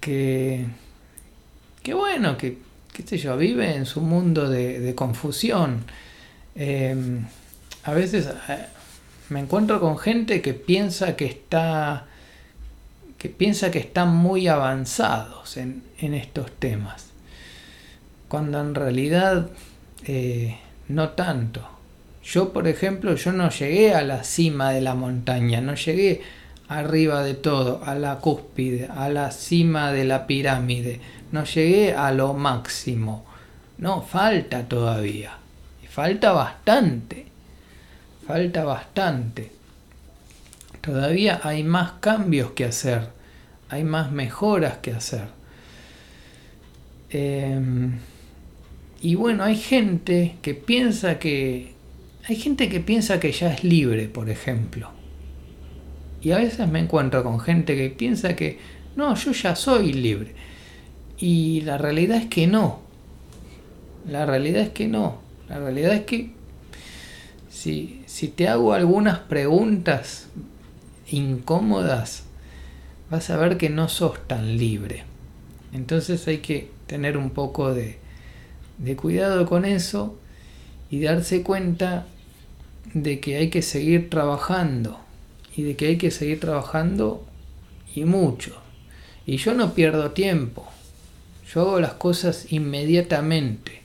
que, 0.00 0.64
que 1.82 1.94
bueno, 1.94 2.38
que, 2.38 2.58
qué 2.92 3.02
sé 3.02 3.18
yo, 3.18 3.36
vive 3.36 3.74
en 3.74 3.84
su 3.84 4.00
mundo 4.00 4.48
de, 4.48 4.94
confusión. 4.94 5.84
Eh, 6.54 6.96
a 7.84 7.92
veces 7.92 8.28
eh, 8.48 8.66
me 9.28 9.40
encuentro 9.40 9.80
con 9.80 9.98
gente 9.98 10.42
que 10.42 10.54
piensa 10.54 11.16
que 11.16 11.26
está 11.26 12.06
que 13.18 13.28
piensa 13.28 13.70
que 13.70 13.78
están 13.78 14.16
muy 14.16 14.48
avanzados 14.48 15.58
en, 15.58 15.82
estos 16.00 16.50
temas 16.52 17.09
cuando 18.30 18.58
en 18.60 18.74
realidad 18.74 19.48
eh, 20.06 20.56
no 20.88 21.10
tanto. 21.10 21.60
Yo 22.24 22.54
por 22.54 22.66
ejemplo 22.66 23.14
yo 23.16 23.32
no 23.32 23.50
llegué 23.50 23.92
a 23.92 24.00
la 24.00 24.24
cima 24.24 24.70
de 24.70 24.80
la 24.80 24.94
montaña 24.94 25.60
no 25.60 25.74
llegué 25.74 26.22
arriba 26.68 27.22
de 27.22 27.34
todo 27.34 27.82
a 27.84 27.94
la 27.94 28.16
cúspide 28.16 28.88
a 28.88 29.10
la 29.10 29.30
cima 29.32 29.92
de 29.92 30.04
la 30.04 30.26
pirámide. 30.26 31.00
No 31.32 31.44
llegué 31.44 31.94
a 31.94 32.12
lo 32.12 32.32
máximo. 32.32 33.26
No 33.76 34.00
falta 34.00 34.62
todavía. 34.64 35.32
Falta 35.90 36.32
bastante. 36.32 37.26
Falta 38.26 38.64
bastante. 38.64 39.60
Todavía 40.80 41.40
hay 41.42 41.62
más 41.62 41.92
cambios 42.00 42.52
que 42.52 42.64
hacer, 42.64 43.08
hay 43.68 43.84
más 43.84 44.10
mejoras 44.12 44.78
que 44.78 44.92
hacer. 44.92 45.28
Em, 47.10 47.98
y 49.00 49.14
bueno, 49.14 49.44
hay 49.44 49.56
gente 49.56 50.36
que 50.42 50.54
piensa 50.54 51.18
que. 51.18 51.74
Hay 52.28 52.36
gente 52.36 52.68
que 52.68 52.80
piensa 52.80 53.18
que 53.18 53.32
ya 53.32 53.52
es 53.52 53.64
libre, 53.64 54.08
por 54.08 54.28
ejemplo. 54.28 54.90
Y 56.20 56.32
a 56.32 56.36
veces 56.36 56.68
me 56.68 56.80
encuentro 56.80 57.24
con 57.24 57.40
gente 57.40 57.76
que 57.76 57.88
piensa 57.88 58.36
que 58.36 58.58
no, 58.96 59.14
yo 59.14 59.32
ya 59.32 59.56
soy 59.56 59.94
libre. 59.94 60.34
Y 61.18 61.62
la 61.62 61.78
realidad 61.78 62.18
es 62.18 62.26
que 62.26 62.46
no. 62.46 62.80
La 64.06 64.26
realidad 64.26 64.62
es 64.62 64.68
que 64.68 64.86
no. 64.86 65.18
La 65.48 65.58
realidad 65.58 65.94
es 65.94 66.04
que 66.04 66.32
si, 67.48 68.02
si 68.04 68.28
te 68.28 68.48
hago 68.48 68.74
algunas 68.74 69.18
preguntas 69.18 70.28
incómodas, 71.10 72.24
vas 73.10 73.30
a 73.30 73.38
ver 73.38 73.56
que 73.56 73.70
no 73.70 73.88
sos 73.88 74.26
tan 74.26 74.58
libre. 74.58 75.04
Entonces 75.72 76.28
hay 76.28 76.38
que 76.38 76.70
tener 76.86 77.16
un 77.16 77.30
poco 77.30 77.72
de, 77.72 77.99
de 78.80 78.96
cuidado 78.96 79.46
con 79.46 79.64
eso 79.64 80.18
y 80.90 81.00
darse 81.00 81.42
cuenta 81.42 82.06
de 82.92 83.20
que 83.20 83.36
hay 83.36 83.48
que 83.48 83.62
seguir 83.62 84.10
trabajando 84.10 84.98
y 85.56 85.62
de 85.62 85.76
que 85.76 85.86
hay 85.86 85.98
que 85.98 86.10
seguir 86.10 86.40
trabajando 86.40 87.24
y 87.94 88.04
mucho. 88.04 88.60
Y 89.26 89.36
yo 89.36 89.54
no 89.54 89.74
pierdo 89.74 90.10
tiempo. 90.10 90.66
Yo 91.52 91.60
hago 91.60 91.80
las 91.80 91.92
cosas 91.94 92.52
inmediatamente. 92.52 93.82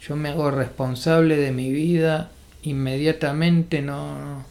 Yo 0.00 0.16
me 0.16 0.30
hago 0.30 0.50
responsable 0.50 1.36
de 1.36 1.52
mi 1.52 1.70
vida 1.70 2.30
inmediatamente 2.64 3.82
no, 3.82 4.44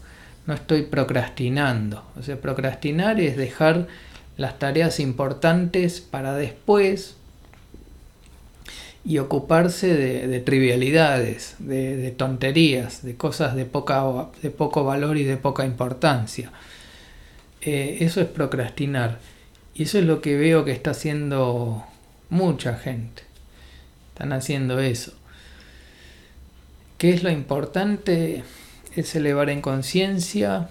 no 0.45 0.53
estoy 0.53 0.83
procrastinando. 0.83 2.03
O 2.17 2.23
sea, 2.23 2.39
procrastinar 2.39 3.19
es 3.19 3.37
dejar 3.37 3.87
las 4.37 4.59
tareas 4.59 4.99
importantes 4.99 6.01
para 6.01 6.33
después 6.35 7.17
y 9.05 9.17
ocuparse 9.17 9.93
de, 9.93 10.39
trivialidades, 10.39 11.55
de, 11.59 12.11
tonterías, 12.11 13.03
de 13.03 13.15
cosas 13.15 13.55
de, 13.55 13.65
poca, 13.65 14.29
de 14.41 14.49
poco 14.49 14.85
valor 14.85 15.17
y 15.17 15.23
de 15.23 15.37
poca 15.37 15.65
importancia. 15.65 16.51
Eh, 17.61 17.97
eso 18.01 18.21
es 18.21 18.27
procrastinar. 18.27 19.19
Y 19.75 19.83
eso 19.83 19.99
es 19.99 20.05
lo 20.05 20.21
que 20.21 20.37
veo 20.37 20.63
que 20.63 20.71
está 20.71 20.91
haciendo 20.91 21.83
mucha 22.29 22.75
gente. 22.75 23.23
Están 24.13 24.31
haciendo 24.31 24.79
eso. 24.79 25.13
¿Qué 26.97 27.11
es 27.13 27.23
lo 27.23 27.29
importante? 27.29 28.43
Es 28.95 29.15
elevar 29.15 29.49
en 29.49 29.61
conciencia 29.61 30.69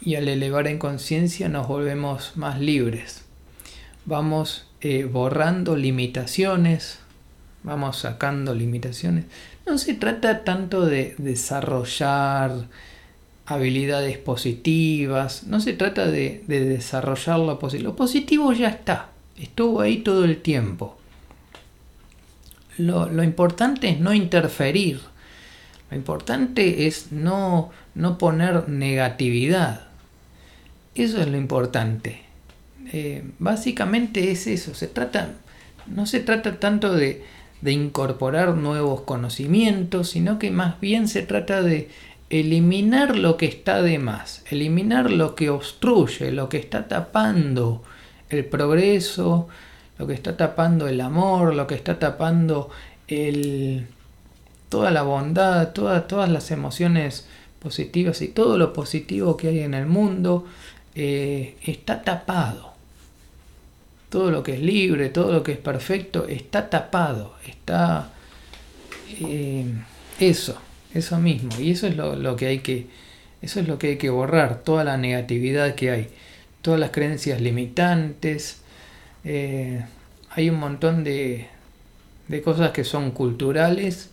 y 0.00 0.16
al 0.16 0.28
elevar 0.28 0.66
en 0.66 0.78
conciencia 0.78 1.48
nos 1.48 1.68
volvemos 1.68 2.36
más 2.36 2.58
libres. 2.60 3.22
Vamos 4.04 4.66
eh, 4.80 5.04
borrando 5.04 5.76
limitaciones, 5.76 7.00
vamos 7.66 7.98
sacando 7.98 8.54
limitaciones. 8.54 9.24
No 9.66 9.76
se 9.76 9.94
trata 9.94 10.44
tanto 10.44 10.86
de 10.86 11.16
desarrollar 11.18 12.52
habilidades 13.44 14.18
positivas, 14.18 15.44
no 15.44 15.60
se 15.60 15.72
trata 15.72 16.06
de, 16.06 16.44
desarrollar 16.46 17.40
lo 17.40 17.58
positivo. 17.58 17.90
Lo 17.90 17.96
positivo 17.96 18.52
ya 18.52 18.68
está, 18.68 19.10
estuvo 19.36 19.80
ahí 19.80 19.98
todo 19.98 20.24
el 20.24 20.40
tiempo. 20.40 20.96
Lo, 22.78 23.22
importante 23.22 23.88
es 23.88 24.00
no 24.00 24.14
interferir, 24.14 25.00
lo 25.90 25.96
importante 25.96 26.86
es 26.86 27.10
no, 27.10 27.70
no 27.94 28.16
poner 28.16 28.68
negatividad. 28.68 29.88
Eso 30.94 31.20
es 31.20 31.26
lo 31.26 31.36
importante. 31.36 32.22
Eh, 32.92 33.24
básicamente 33.40 34.30
es 34.30 34.46
eso, 34.46 34.72
se 34.74 34.86
trata, 34.86 35.32
no 35.86 36.06
se 36.06 36.20
trata 36.20 36.60
tanto 36.60 36.94
de, 36.94 37.24
de 37.60 37.72
incorporar 37.72 38.54
nuevos 38.54 39.02
conocimientos, 39.02 40.10
sino 40.10 40.38
que 40.38 40.50
más 40.50 40.80
bien 40.80 41.08
se 41.08 41.22
trata 41.22 41.62
de 41.62 41.88
eliminar 42.28 43.16
lo 43.16 43.36
que 43.36 43.46
está 43.46 43.82
de 43.82 43.98
más, 43.98 44.44
eliminar 44.50 45.10
lo 45.10 45.34
que 45.34 45.50
obstruye, 45.50 46.32
lo 46.32 46.48
que 46.48 46.58
está 46.58 46.88
tapando 46.88 47.82
el 48.28 48.44
progreso, 48.44 49.48
lo 49.98 50.06
que 50.06 50.14
está 50.14 50.36
tapando 50.36 50.88
el 50.88 51.00
amor, 51.00 51.54
lo 51.54 51.66
que 51.66 51.76
está 51.76 51.98
tapando 51.98 52.70
el, 53.08 53.86
toda 54.68 54.90
la 54.90 55.02
bondad, 55.02 55.72
todas, 55.72 56.28
las 56.28 56.50
emociones 56.50 57.26
positivas 57.60 58.20
y 58.22 58.28
todo 58.28 58.58
lo 58.58 58.72
positivo 58.72 59.36
que 59.36 59.48
hay 59.48 59.60
en 59.60 59.74
el 59.74 59.86
mundo 59.86 60.46
eh, 60.94 61.56
está 61.62 62.02
tapado 62.02 62.75
todo 64.08 64.30
lo 64.30 64.42
que 64.42 64.54
es 64.54 64.60
libre, 64.60 65.08
todo 65.08 65.32
lo 65.32 65.42
que 65.42 65.52
es 65.52 65.58
perfecto, 65.58 66.26
está 66.28 66.70
tapado, 66.70 67.34
está 67.46 68.12
eh, 69.20 69.66
eso, 70.20 70.58
eso 70.94 71.18
mismo. 71.18 71.50
Y 71.58 71.72
eso 71.72 71.86
es 71.86 71.96
lo, 71.96 72.36
que 72.36 72.46
hay 72.46 72.58
que, 72.60 72.86
eso 73.42 73.60
es 73.60 73.68
lo 73.68 73.78
que 73.78 73.88
hay 73.88 73.96
que 73.96 74.10
borrar, 74.10 74.62
toda 74.62 74.84
la 74.84 74.96
negatividad 74.96 75.74
que 75.74 75.90
hay, 75.90 76.08
todas 76.62 76.80
las 76.80 76.90
creencias 76.90 77.40
limitantes. 77.40 78.62
Eh, 79.24 79.84
hay 80.30 80.50
un 80.50 80.58
montón 80.60 81.02
de, 81.02 81.48
de 82.28 82.42
cosas 82.42 82.70
que 82.70 82.84
son 82.84 83.10
culturales 83.10 84.10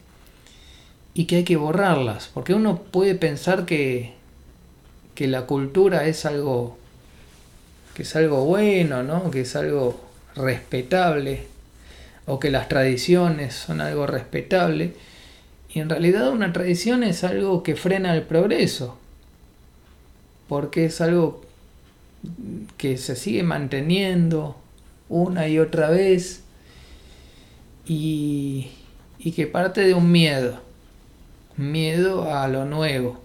y 1.13 1.25
que 1.25 1.37
hay 1.37 1.43
que 1.43 1.57
borrarlas, 1.57 2.29
porque 2.33 2.53
uno 2.53 2.81
puede 2.81 3.15
pensar 3.15 3.65
que, 3.65 4.13
que 5.13 5.27
la 5.27 5.45
cultura 5.45 6.07
es 6.07 6.25
algo 6.25 6.77
que 7.93 8.03
es 8.03 8.15
algo 8.15 8.45
bueno, 8.45 9.03
¿no? 9.03 9.29
que 9.31 9.41
es 9.41 9.55
algo 9.55 10.01
respetable, 10.35 11.47
o 12.25 12.39
que 12.39 12.49
las 12.49 12.69
tradiciones 12.69 13.53
son 13.53 13.81
algo 13.81 14.07
respetable, 14.07 14.93
y 15.73 15.79
en 15.79 15.89
realidad 15.89 16.29
una 16.29 16.53
tradición 16.53 17.03
es 17.03 17.23
algo 17.23 17.63
que 17.63 17.75
frena 17.75 18.15
el 18.15 18.23
progreso, 18.23 18.97
porque 20.47 20.85
es 20.85 21.01
algo 21.01 21.41
que 22.77 22.97
se 22.97 23.15
sigue 23.15 23.43
manteniendo 23.43 24.55
una 25.09 25.47
y 25.47 25.59
otra 25.59 25.89
vez 25.89 26.43
y, 27.85 28.69
y 29.19 29.31
que 29.31 29.47
parte 29.47 29.81
de 29.81 29.93
un 29.93 30.11
miedo, 30.11 30.59
miedo 31.57 32.33
a 32.33 32.47
lo 32.47 32.65
nuevo. 32.65 33.22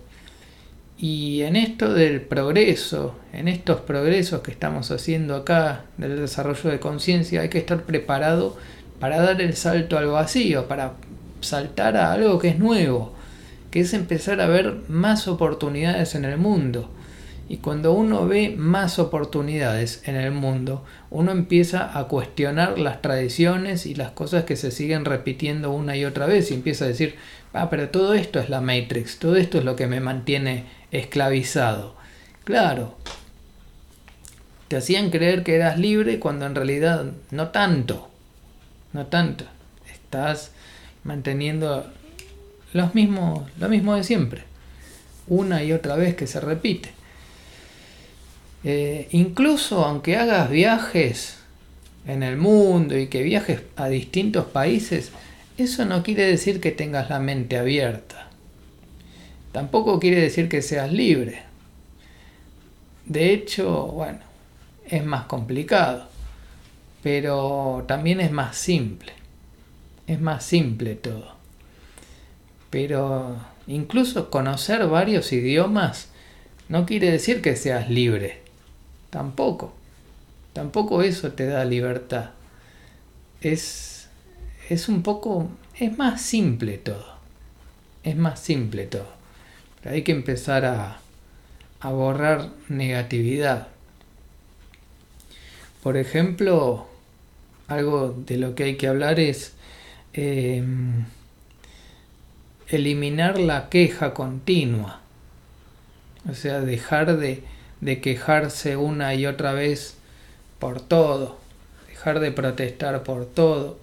Y 1.01 1.43
en 1.43 1.55
esto 1.55 1.95
del 1.95 2.21
progreso, 2.23 3.15
en 3.33 3.47
estos 3.47 3.81
progresos 3.81 4.41
que 4.41 4.51
estamos 4.51 4.91
haciendo 4.91 5.37
acá, 5.37 5.85
del 5.97 6.17
desarrollo 6.17 6.71
de 6.71 6.81
conciencia, 6.81 7.43
hay 7.43 7.49
que 7.49 7.59
estar 7.59 7.83
preparado 7.83 8.57
para 8.99 9.21
dar 9.21 9.41
el 9.41 9.55
salto 9.55 9.97
al 9.97 10.09
vacío, 10.09 10.67
para 10.67 10.95
saltar 11.41 11.97
a 11.97 12.13
algo 12.13 12.41
que 12.41 12.49
es 12.49 12.59
nuevo, 12.59 13.15
que 13.71 13.81
es 13.81 13.95
empezar 13.95 14.41
a 14.41 14.49
ver 14.49 14.79
más 14.89 15.29
oportunidades 15.29 16.17
en 16.17 16.25
el 16.25 16.37
mundo. 16.37 16.91
Y 17.49 17.59
cuando 17.59 17.93
uno 17.93 18.27
ve 18.27 18.55
más 18.57 18.99
oportunidades 18.99 20.03
en 20.05 20.17
el 20.17 20.33
mundo, 20.33 20.85
uno 21.11 21.31
empieza 21.31 21.97
a 21.97 22.09
cuestionar 22.09 22.77
las 22.79 23.01
tradiciones 23.03 23.87
y 23.87 23.95
las 23.95 24.11
cosas 24.11 24.45
que 24.45 24.57
se 24.57 24.73
siguen 24.73 25.05
repitiendo 25.05 25.71
una 25.71 25.97
y 25.97 26.05
otra 26.05 26.27
vez 26.27 26.51
y 26.51 26.55
empieza 26.55 26.85
a 26.85 26.89
decir, 26.89 27.15
ah, 27.55 27.71
pero 27.71 27.89
todo 27.89 28.15
esto 28.15 28.41
es 28.41 28.51
la 28.51 28.61
Matrix, 28.61 29.19
todo 29.19 29.37
esto 29.37 29.59
es 29.59 29.65
lo 29.65 29.77
que 29.77 29.87
me 29.87 30.01
mantiene 30.01 30.78
esclavizado. 30.91 31.95
Claro, 32.45 32.97
te 34.69 34.77
hacían 34.77 35.11
creer 35.11 35.45
que 35.45 35.55
eras 35.55 35.79
libre 35.79 36.19
cuando 36.19 36.47
en 36.47 36.55
realidad 36.55 37.07
no 37.31 37.49
tanto, 37.49 38.09
no 38.93 39.07
tanto. 39.07 39.45
Estás 39.91 40.53
manteniendo 41.05 41.91
los 42.73 42.95
mismos, 42.95 43.51
lo 43.59 43.69
mismo 43.69 43.95
de 43.95 44.05
siempre, 44.05 44.43
una 45.27 45.63
y 45.63 45.73
otra 45.73 45.97
vez 45.97 46.15
que 46.15 46.27
se 46.27 46.41
repite. 46.41 46.91
Eh, 48.65 49.09
incluso 49.13 49.85
aunque 49.85 50.17
hagas 50.17 50.51
viajes 50.51 51.39
en 52.07 52.23
el 52.23 52.37
mundo 52.37 52.99
y 52.99 53.07
que 53.07 53.23
viajes 53.23 53.61
a 53.77 53.89
distintos 53.89 54.47
países, 54.47 55.13
eso 55.57 55.85
no 55.85 56.03
quiere 56.03 56.25
decir 56.25 56.61
que 56.61 56.73
tengas 56.73 57.09
la 57.11 57.21
mente 57.21 57.57
abierta. 57.57 58.28
Tampoco 59.53 59.99
quiere 59.99 60.21
decir 60.21 60.49
que 60.49 60.63
seas 60.63 60.93
libre. 60.93 61.43
De 63.07 63.33
hecho, 63.33 63.87
bueno, 63.87 64.19
es 64.87 65.05
más 65.05 65.25
complicado, 65.25 66.09
pero 67.03 67.85
también 67.89 68.21
es 68.21 68.31
más 68.31 68.57
simple. 68.57 69.13
Es 70.07 70.21
más 70.21 70.45
simple 70.45 70.95
todo. 70.95 71.37
Pero 72.71 73.37
incluso 73.67 74.31
conocer 74.31 74.87
varios 74.87 75.33
idiomas 75.33 76.09
no 76.69 76.85
quiere 76.85 77.11
decir 77.11 77.41
que 77.41 77.57
seas 77.57 77.89
libre. 77.89 78.43
Tampoco. 79.09 79.73
Tampoco 80.53 81.03
eso 81.03 81.33
te 81.33 81.47
da 81.47 81.65
libertad. 81.65 82.31
Es, 83.41 84.09
es 84.69 84.89
un 84.91 85.03
poco... 85.03 85.49
Es 85.79 85.97
más 85.97 86.21
simple 86.21 86.77
todo. 86.77 87.17
Es 88.03 88.17
más 88.17 88.41
simple 88.41 88.87
todo 88.87 89.18
hay 89.85 90.03
que 90.03 90.13
empezar 90.13 90.65
a, 90.65 91.01
borrar 91.83 92.51
negatividad. 92.69 93.69
Por 95.83 95.97
ejemplo, 95.97 96.89
algo 97.69 98.15
de 98.27 98.37
lo 98.37 98.55
que 98.55 98.65
hay 98.65 98.77
que 98.77 98.89
hablar 98.89 99.21
es 99.21 99.53
em, 100.13 101.05
eliminar 102.69 103.39
la 103.39 103.69
queja 103.69 104.13
continua. 104.13 105.01
O 106.29 106.35
sea, 106.35 106.61
dejar 106.61 107.17
de, 107.17 107.45
de, 107.81 108.01
quejarse 108.01 108.77
una 108.77 109.15
y 109.15 109.27
otra 109.27 109.53
vez 109.53 109.97
por 110.59 110.81
todo. 110.81 111.39
Dejar 111.89 112.19
de 112.19 112.33
protestar 112.33 113.05
por 113.05 113.25
todo. 113.27 113.79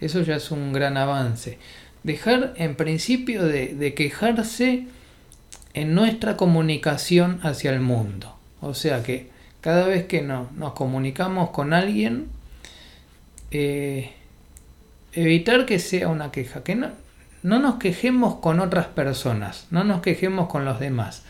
Eso 0.00 0.22
ya 0.22 0.36
es 0.36 0.52
un 0.52 0.72
gran 0.72 0.96
avance. 0.96 1.58
Dejar 2.04 2.54
en 2.56 2.76
principio 2.76 3.44
de, 3.44 3.74
de 3.74 3.94
quejarse 3.94 4.86
en 5.76 5.94
nuestra 5.94 6.38
comunicación 6.38 7.38
hacia 7.42 7.70
el 7.70 7.80
mundo. 7.80 8.34
O 8.62 8.72
sea 8.72 9.02
que 9.02 9.28
cada 9.60 9.86
vez 9.86 10.06
que 10.06 10.22
nos 10.22 10.72
comunicamos 10.72 11.50
con 11.50 11.74
alguien, 11.74 12.28
eh, 13.50 14.12
evitar 15.12 15.66
que 15.66 15.78
sea 15.78 16.08
una 16.08 16.32
queja, 16.32 16.64
que 16.64 16.76
no, 16.76 16.88
no 17.42 17.58
nos 17.58 17.76
quejemos 17.76 18.36
con 18.36 18.60
otras 18.60 18.86
personas, 18.86 19.66
no 19.70 19.84
nos 19.84 20.00
quejemos 20.00 20.48
con 20.48 20.64
los 20.64 20.80
demás, 20.80 21.24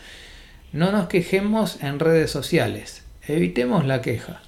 no 0.71 0.93
nos 0.93 1.07
quejemos 1.07 1.83
en 1.83 1.99
redes 1.99 2.31
sociales, 2.31 3.03
evitemos 3.27 3.85
la 3.85 4.01
queja, 4.01 4.41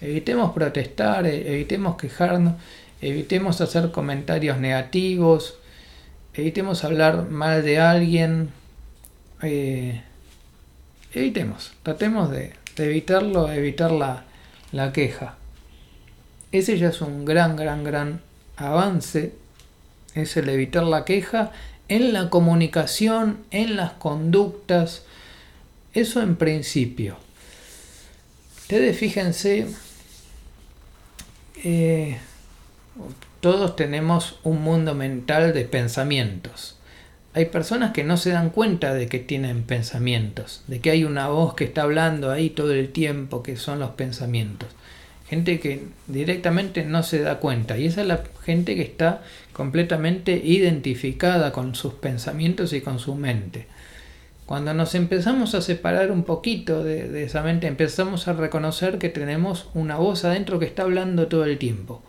evitemos 0.00 0.52
protestar, 0.52 1.26
e, 1.26 1.54
evitemos 1.54 1.96
quejarnos, 1.96 2.54
evitemos 3.00 3.60
hacer 3.60 3.92
comentarios 3.92 4.58
negativos, 4.58 5.58
evitemos 6.34 6.82
hablar 6.82 7.28
mal 7.30 7.62
de 7.62 7.78
alguien, 7.78 8.50
eh, 9.42 10.02
evitemos, 11.12 11.72
tratemos 11.82 12.30
de, 12.30 12.54
evitarlo, 12.76 13.50
evitar 13.50 13.90
la, 13.90 14.24
la, 14.72 14.92
queja. 14.92 15.36
Ese 16.52 16.78
ya 16.78 16.88
es 16.88 17.00
un 17.00 17.24
gran, 17.24 17.56
gran, 17.56 17.84
gran 17.84 18.20
avance 18.56 19.32
es 20.14 20.36
el 20.36 20.48
evitar 20.48 20.84
la 20.84 21.04
queja 21.04 21.52
en 21.88 22.12
la 22.12 22.30
comunicación, 22.30 23.38
en 23.50 23.76
las 23.76 23.92
conductas, 23.92 25.02
eso 25.94 26.22
en 26.22 26.36
principio. 26.36 27.16
Ustedes 28.58 28.96
fíjense, 28.96 29.66
eh, 31.64 32.18
todos 33.40 33.76
tenemos 33.76 34.38
un 34.42 34.62
mundo 34.62 34.94
mental 34.94 35.52
de 35.52 35.64
pensamientos. 35.64 36.76
Hay 37.34 37.46
personas 37.46 37.92
que 37.92 38.04
no 38.04 38.18
se 38.18 38.30
dan 38.30 38.50
cuenta 38.50 38.92
de 38.92 39.06
que 39.06 39.18
tienen 39.18 39.62
pensamientos, 39.62 40.62
de 40.66 40.80
que 40.80 40.90
hay 40.90 41.04
una 41.04 41.28
voz 41.28 41.54
que 41.54 41.64
está 41.64 41.82
hablando 41.82 42.30
ahí 42.30 42.50
todo 42.50 42.72
el 42.72 42.92
tiempo, 42.92 43.42
que 43.42 43.56
son 43.56 43.78
los 43.78 43.92
pensamientos. 43.92 44.68
Gente 45.28 45.58
que 45.58 45.86
directamente 46.08 46.84
no 46.84 47.02
se 47.02 47.22
da 47.22 47.38
cuenta. 47.38 47.78
Y 47.78 47.86
esa 47.86 48.02
es 48.02 48.06
la 48.06 48.22
gente 48.44 48.76
que 48.76 48.82
está 48.82 49.22
completamente 49.54 50.42
identificada 50.44 51.52
con 51.52 51.74
sus 51.74 51.94
pensamientos 51.94 52.74
y 52.74 52.82
con 52.82 52.98
su 52.98 53.14
mente. 53.14 53.66
Cuando 54.44 54.74
nos 54.74 54.94
empezamos 54.94 55.54
a 55.54 55.62
separar 55.62 56.10
un 56.10 56.24
poquito 56.24 56.84
de, 56.84 57.24
esa 57.24 57.42
mente, 57.42 57.66
empezamos 57.66 58.28
a 58.28 58.34
reconocer 58.34 58.98
que 58.98 59.08
tenemos 59.08 59.70
una 59.72 59.96
voz 59.96 60.26
adentro 60.26 60.58
que 60.58 60.66
está 60.66 60.82
hablando 60.82 61.28
todo 61.28 61.46
el 61.46 61.56
tiempo. 61.56 62.02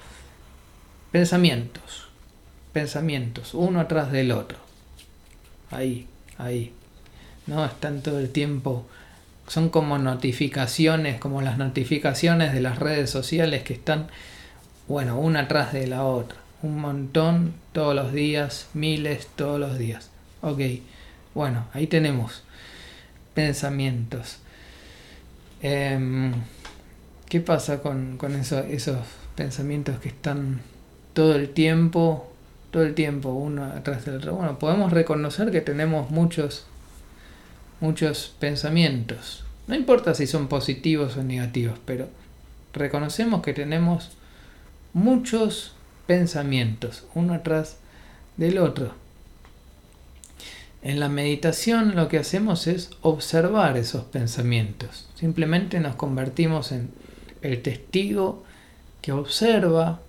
Pensamientos, 1.14 2.10
pensamientos, 2.74 3.54
uno 3.54 3.80
atrás 3.80 4.12
del 4.12 4.34
otro 4.34 4.73
ahí, 5.74 6.08
ahí. 6.38 6.74
¿No? 7.48 7.66
Están 7.66 8.02
todo 8.02 8.20
el 8.20 8.30
tiempo. 8.30 8.86
Son 9.48 9.70
como 9.70 9.98
notificaciones, 9.98 11.20
como 11.20 11.42
las 11.42 11.58
notificaciones 11.58 12.54
de 12.54 12.62
las 12.62 12.80
redes 12.80 13.10
sociales 13.10 13.64
que 13.64 13.74
están, 13.74 14.08
bueno, 14.88 15.20
una 15.20 15.42
atrás 15.42 15.74
de 15.74 15.88
la 15.88 16.04
otra. 16.06 16.38
Un 16.62 16.80
montón 16.80 17.54
todos 17.74 17.94
los 17.94 18.14
días, 18.14 18.70
miles 18.74 19.28
todos 19.36 19.60
los 19.60 19.78
días. 19.78 20.10
Ok, 20.42 20.62
bueno, 21.34 21.66
ahí 21.74 21.88
tenemos 21.88 22.44
pensamientos. 23.34 24.38
Em, 25.62 26.34
¿Qué 27.28 27.42
pasa 27.42 27.82
con, 27.82 28.18
con 28.18 28.36
esos 28.36 28.98
pensamientos 29.36 30.00
que 30.00 30.10
están 30.10 30.62
todo 31.14 31.36
el 31.36 31.50
tiempo 31.50 32.33
todo 32.74 32.84
el 32.84 32.96
tiempo 32.96 33.30
uno 33.30 33.66
atrás 33.66 34.04
del 34.04 34.16
otro. 34.16 34.34
Bueno, 34.34 34.58
podemos 34.58 34.92
reconocer 34.92 35.52
que 35.52 35.62
tenemos 35.62 36.10
muchos, 36.10 36.66
muchos 37.80 38.34
pensamientos. 38.40 39.46
No 39.68 39.76
importa 39.76 40.16
si 40.16 40.26
son 40.26 40.48
positivos 40.48 41.16
o 41.16 41.24
negativos, 41.24 41.78
pero 41.86 42.10
reconocemos 42.74 43.44
que 43.44 43.54
tenemos 43.54 44.10
muchos 44.92 45.76
pensamientos, 46.08 47.06
uno 47.14 47.36
atrás 47.36 47.78
del 48.38 48.58
otro. 48.58 48.96
En 50.82 51.00
la 51.00 51.10
meditación 51.10 51.96
lo 51.96 52.08
que 52.08 52.18
hacemos 52.18 52.66
es 52.66 52.90
observar 53.04 53.78
esos 53.78 54.04
pensamientos. 54.06 55.08
Simplemente 55.14 55.80
nos 55.80 55.96
convertimos 55.96 56.72
en 56.72 56.90
el 57.44 57.62
testigo 57.62 58.44
que 59.04 59.12
observa 59.12 60.00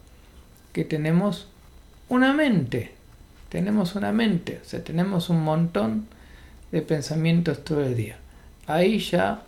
que 0.72 0.86
tenemos 0.86 1.48
una 2.08 2.32
mente. 2.32 2.92
Tenemos 3.48 3.94
una 3.94 4.12
mente, 4.12 4.60
o 4.62 4.64
sea, 4.64 4.82
tenemos 4.82 5.30
un 5.30 5.42
montón 5.42 6.08
de 6.72 6.82
pensamientos 6.82 7.64
todo 7.64 7.84
el 7.84 7.96
día. 7.96 8.18
Ahí 8.66 8.98
ya 8.98 9.42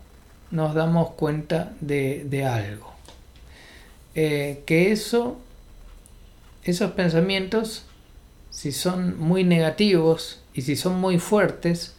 nos 0.51 0.75
damos 0.75 1.11
cuenta 1.13 1.75
de, 1.81 2.45
algo. 2.45 2.95
Eh, 4.15 4.63
que 4.65 4.93
eso, 4.93 5.39
esos 6.63 6.93
pensamientos, 6.93 7.85
si 8.51 8.73
son 8.73 9.19
muy 9.19 9.43
negativos 9.45 10.41
y 10.55 10.63
si 10.63 10.77
son 10.77 11.01
muy 11.01 11.19
fuertes, 11.19 11.95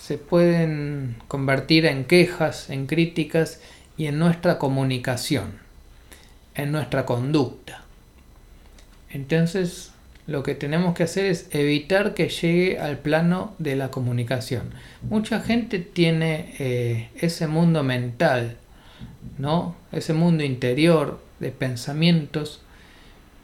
se 0.00 0.16
pueden 0.16 1.16
convertir 1.28 1.86
en 1.86 2.04
quejas, 2.04 2.70
en 2.70 2.86
críticas 2.86 3.60
y 3.96 4.06
en 4.06 4.18
nuestra 4.18 4.58
comunicación, 4.58 5.58
en 6.54 6.72
nuestra 6.72 7.04
conducta. 7.04 7.84
Entonces, 9.10 9.92
lo 10.26 10.42
que 10.42 10.54
tenemos 10.54 10.94
que 10.94 11.02
hacer 11.02 11.26
es 11.26 11.48
evitar 11.50 12.14
que 12.14 12.28
llegue 12.28 12.78
al 12.78 12.98
plano 12.98 13.54
de 13.58 13.74
la 13.74 13.90
comunicación. 13.90 14.70
Mucha 15.02 15.40
gente 15.40 15.80
tiene 15.80 16.54
eh, 16.58 17.08
ese 17.16 17.48
mundo 17.48 17.82
mental, 17.82 18.56
¿no? 19.38 19.74
Ese 19.90 20.12
mundo 20.12 20.44
interior 20.44 21.20
de 21.40 21.50
pensamientos, 21.50 22.60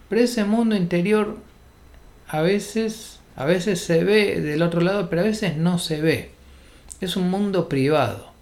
pero 0.08 0.22
ese 0.22 0.44
mundo 0.44 0.76
interior 0.76 1.38
a 2.28 2.40
veces, 2.40 3.18
a 3.34 3.44
veces 3.44 3.80
se 3.80 4.04
ve 4.04 4.40
del 4.40 4.62
otro 4.62 4.80
lado, 4.80 5.10
pero 5.10 5.22
a 5.22 5.26
veces 5.26 5.56
no 5.56 5.78
se 5.78 6.00
ve. 6.00 6.30
Es 7.00 7.16
un 7.16 7.30
mundo 7.30 7.68
privado. 7.68 8.32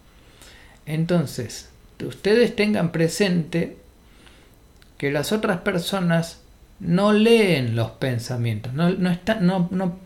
Entonces, 0.85 1.71
ustedes 2.05 2.55
tengan 2.55 2.93
presente 2.93 3.79
que 4.99 5.11
las 5.11 5.33
otras 5.33 5.61
personas 5.63 6.44
no 6.81 7.13
leen 7.13 7.77
los 7.77 7.91
pensamientos, 7.93 8.73
no, 8.75 8.91
no, 8.91 9.99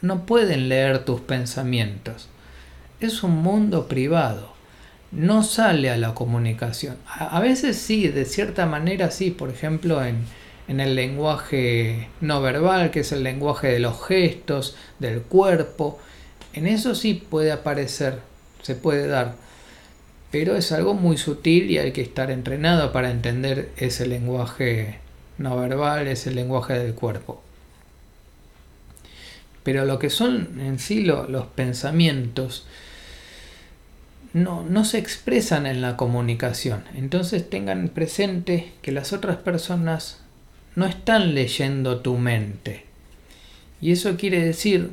no, 0.00 0.26
pueden 0.26 0.68
leer 0.68 1.04
tus 1.04 1.20
pensamientos. 1.20 2.28
Es 3.00 3.22
un 3.22 3.42
mundo 3.42 3.88
privado, 3.88 4.52
no 5.10 5.42
sale 5.42 5.90
a 5.90 5.96
la 5.96 6.14
comunicación. 6.14 6.96
A, 7.06 7.40
veces 7.40 7.76
sí, 7.76 8.08
de 8.08 8.24
cierta 8.24 8.66
manera 8.66 9.10
sí, 9.10 9.30
por 9.30 9.50
ejemplo 9.50 10.04
en, 10.04 10.24
en 10.68 10.80
el 10.80 10.94
lenguaje 10.94 12.08
no 12.20 12.40
verbal, 12.40 12.90
que 12.90 13.00
es 13.00 13.12
el 13.12 13.24
lenguaje 13.24 13.68
de 13.68 13.80
los 13.80 14.04
gestos, 14.06 14.76
del 15.00 15.22
cuerpo, 15.22 15.98
en 16.52 16.66
eso 16.66 16.94
sí 16.94 17.14
puede 17.14 17.50
aparecer, 17.50 18.20
se 18.62 18.74
puede 18.74 19.08
dar, 19.08 19.34
pero 20.30 20.56
es 20.56 20.70
algo 20.70 20.94
muy 20.94 21.16
sutil 21.16 21.70
y 21.70 21.78
hay 21.78 21.92
que 21.92 22.02
estar 22.02 22.30
entrenado 22.30 22.92
para 22.92 23.10
entender 23.10 23.70
ese 23.76 24.06
lenguaje 24.06 25.01
no 25.42 25.56
verbal 25.56 26.06
es 26.06 26.26
el 26.26 26.36
lenguaje 26.36 26.78
del 26.78 26.94
cuerpo. 26.94 27.42
Pero 29.64 29.84
lo 29.84 29.98
que 29.98 30.10
son 30.10 30.60
en 30.60 30.78
sí 30.78 31.04
los 31.04 31.46
pensamientos 31.48 32.66
no, 34.32 34.64
no 34.64 34.84
se 34.84 34.98
expresan 34.98 35.66
en 35.66 35.82
la 35.82 35.96
comunicación. 35.96 36.84
Entonces 36.94 37.48
tengan 37.48 37.88
presente 37.88 38.72
que 38.82 38.92
las 38.92 39.12
otras 39.12 39.36
personas 39.36 40.20
no 40.74 40.86
están 40.86 41.34
leyendo 41.34 42.00
tu 42.00 42.16
mente. 42.16 42.86
Y 43.80 43.92
eso 43.92 44.16
quiere 44.16 44.42
decir 44.44 44.90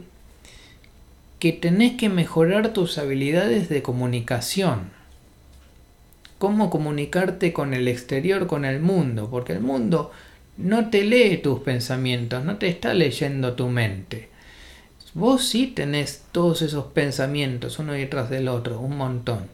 que 1.40 1.54
tenés 1.54 1.96
que 1.96 2.10
mejorar 2.10 2.74
tus 2.74 2.98
habilidades 2.98 3.70
de 3.70 3.82
comunicación. 3.82 4.90
Cómo 6.38 6.70
comunicarte 6.70 7.54
con 7.54 7.74
el 7.74 7.88
exterior, 7.88 8.48
con 8.48 8.66
el 8.66 8.80
mundo, 8.80 9.30
porque 9.30 9.54
el 9.54 9.62
mundo 9.62 10.12
no 10.60 10.90
te 10.90 11.04
lee 11.04 11.38
tus 11.38 11.62
pensamientos, 11.62 12.44
no 12.44 12.58
te 12.58 12.68
está 12.68 12.94
leyendo 12.94 13.54
tu 13.54 13.70
mente. 13.70 14.28
Vos 15.14 15.48
sí 15.48 15.68
tenés 15.68 16.24
todos 16.34 16.62
esos 16.62 16.88
pensamientos 16.88 17.80
uno 17.80 17.94
detrás 17.94 18.30
del 18.30 18.50
otro, 18.50 18.80
un 18.80 18.98
montón. 18.98 19.48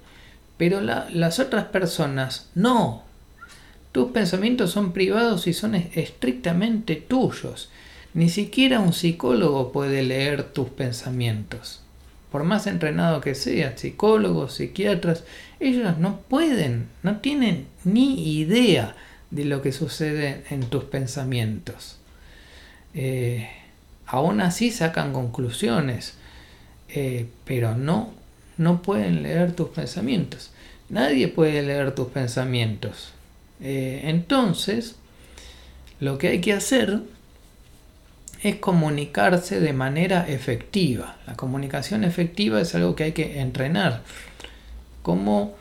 Pero 0.57 0.81
las 0.81 1.39
otras 1.39 1.65
personas 1.65 2.49
no. 2.55 3.03
Tus 3.91 4.11
pensamientos 4.11 4.71
son 4.71 4.93
privados 4.93 5.47
y 5.47 5.53
son 5.53 5.75
estrictamente 5.75 6.95
tuyos. 6.95 7.69
Ni 8.13 8.29
siquiera 8.29 8.79
un 8.79 8.93
psicólogo 8.93 9.71
puede 9.71 10.01
leer 10.01 10.43
tus 10.43 10.69
pensamientos. 10.69 11.81
Por 12.31 12.43
más 12.43 12.65
entrenado 12.67 13.21
que 13.21 13.35
seas, 13.35 13.79
psicólogos, 13.79 14.55
psiquiatras, 14.55 15.23
ellos 15.59 15.97
no 15.99 16.19
pueden, 16.21 16.87
no 17.03 17.17
tienen 17.17 17.67
ni 17.83 18.39
idea 18.39 18.95
de 19.35 19.43
lo 19.43 19.61
que 19.61 19.73
sucede 19.73 20.43
en 20.49 20.61
tus 20.61 20.85
pensamientos. 20.85 21.97
Eh, 22.93 23.49
aún 24.05 24.39
así 24.39 24.71
sacan 24.71 25.11
conclusiones, 25.11 26.13
eh, 26.87 27.27
pero 27.43 27.75
no, 27.75 28.13
no 28.57 28.81
pueden 28.81 29.23
leer 29.23 29.51
tus 29.51 29.69
pensamientos. 29.69 30.51
Nadie 30.87 31.27
puede 31.27 31.61
leer 31.63 31.93
tus 31.93 32.07
pensamientos. 32.07 33.11
Eh, 33.59 34.03
entonces, 34.05 34.95
lo 35.99 36.17
que 36.17 36.29
hay 36.29 36.39
que 36.39 36.53
hacer 36.53 37.01
es 38.41 38.55
comunicarse 38.55 39.59
de 39.59 39.73
manera 39.73 40.25
efectiva. 40.29 41.17
La 41.27 41.35
comunicación 41.35 42.05
efectiva 42.05 42.61
es 42.61 42.73
algo 42.73 42.95
que 42.95 43.03
hay 43.03 43.11
que 43.11 43.41
entrenar. 43.41 44.01
Como 45.01 45.55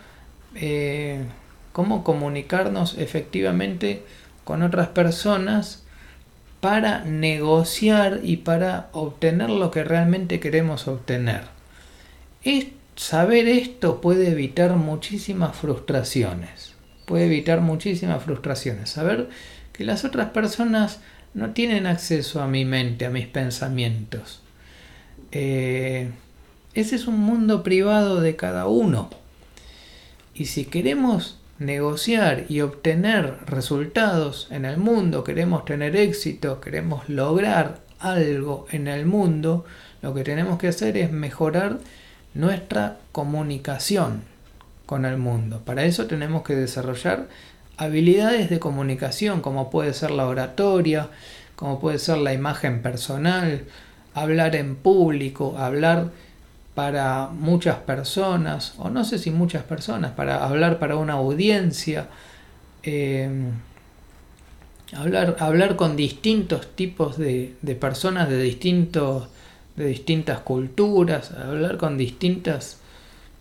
cómo 1.75 2.05
comunicarnos 2.05 2.97
efectivamente 2.99 4.05
con 4.45 4.63
otras 4.63 4.87
personas 4.91 5.83
para 6.61 7.05
negociar 7.05 8.21
y 8.23 8.37
para 8.37 8.91
obtener 8.93 9.51
lo 9.51 9.73
que 9.73 9.83
realmente 9.83 10.39
queremos 10.39 10.87
obtener. 10.87 11.43
saber 12.95 13.49
esto 13.49 14.01
puede 14.01 14.31
evitar 14.31 14.77
muchísimas 14.77 15.57
frustraciones. 15.57 16.75
Puede 17.07 17.27
evitar 17.27 17.61
muchísimas 17.61 18.23
frustraciones. 18.23 18.91
Saber 18.91 19.29
que 19.73 19.83
las 19.83 20.05
otras 20.05 20.31
personas 20.31 21.01
no 21.35 21.51
tienen 21.55 21.89
acceso 21.89 22.41
a 22.41 22.47
mi 22.47 22.65
mente, 22.65 23.05
a 23.05 23.11
mis 23.11 23.27
pensamientos. 23.27 24.43
Eh, 25.33 26.09
ese 26.75 26.95
es 26.95 27.09
un 27.09 27.19
mundo 27.19 27.65
privado 27.65 28.21
de 28.21 28.37
cada 28.37 28.69
uno. 28.69 29.11
Y 30.37 30.45
si 30.45 30.67
queremos 30.67 31.41
negociar 31.59 32.45
y 32.49 32.61
obtener 32.61 33.39
resultados 33.47 34.49
en 34.51 34.65
el 34.65 34.77
mundo, 34.77 35.25
queremos 35.25 35.65
tener 35.65 35.97
éxito, 35.97 36.61
queremos 36.61 37.09
lograr 37.09 37.81
algo 38.01 38.67
en 38.71 38.89
el 38.89 39.07
mundo, 39.07 39.65
lo 40.03 40.15
que 40.15 40.25
tenemos 40.25 40.59
que 40.59 40.69
hacer 40.69 40.97
es 40.97 41.11
mejorar 41.13 41.79
nuestra 42.35 42.99
comunicación 43.13 44.23
con 44.87 45.05
el 45.05 45.17
mundo. 45.17 45.63
Para 45.65 45.85
eso 45.85 46.07
tenemos 46.07 46.43
que 46.43 46.55
desarrollar 46.55 47.29
habilidades 47.77 48.51
de 48.51 48.61
comunicación, 48.61 49.41
como 49.41 49.71
puede 49.71 49.95
ser 49.95 50.11
la 50.11 50.27
oratoria, 50.27 51.09
como 51.57 51.81
puede 51.81 51.99
ser 51.99 52.19
la 52.19 52.33
imagen 52.33 52.83
personal, 52.83 53.65
hablar 54.13 54.57
en 54.57 54.77
público, 54.77 55.57
hablar 55.59 56.11
para 56.75 57.29
muchas 57.29 57.77
personas, 57.79 58.75
o 58.79 58.91
no 58.91 59.05
sé 59.05 59.19
si 59.19 59.31
muchas 59.31 59.63
personas, 59.63 60.13
para 60.13 60.45
hablar 60.45 60.79
para 60.79 60.97
una 60.97 61.15
audiencia, 61.15 62.09
eh, 62.83 63.31
hablar, 64.93 65.37
hablar 65.39 65.77
con 65.77 65.97
distintos 65.97 66.75
tipos 66.75 67.17
de, 67.17 67.55
de 67.63 67.75
personas 67.77 68.29
de, 68.29 68.43
distintos, 68.43 69.29
de 69.77 69.87
distintas 69.87 70.41
culturas, 70.41 71.31
hablar 71.31 71.77
con 71.77 71.97
distintas 71.97 72.79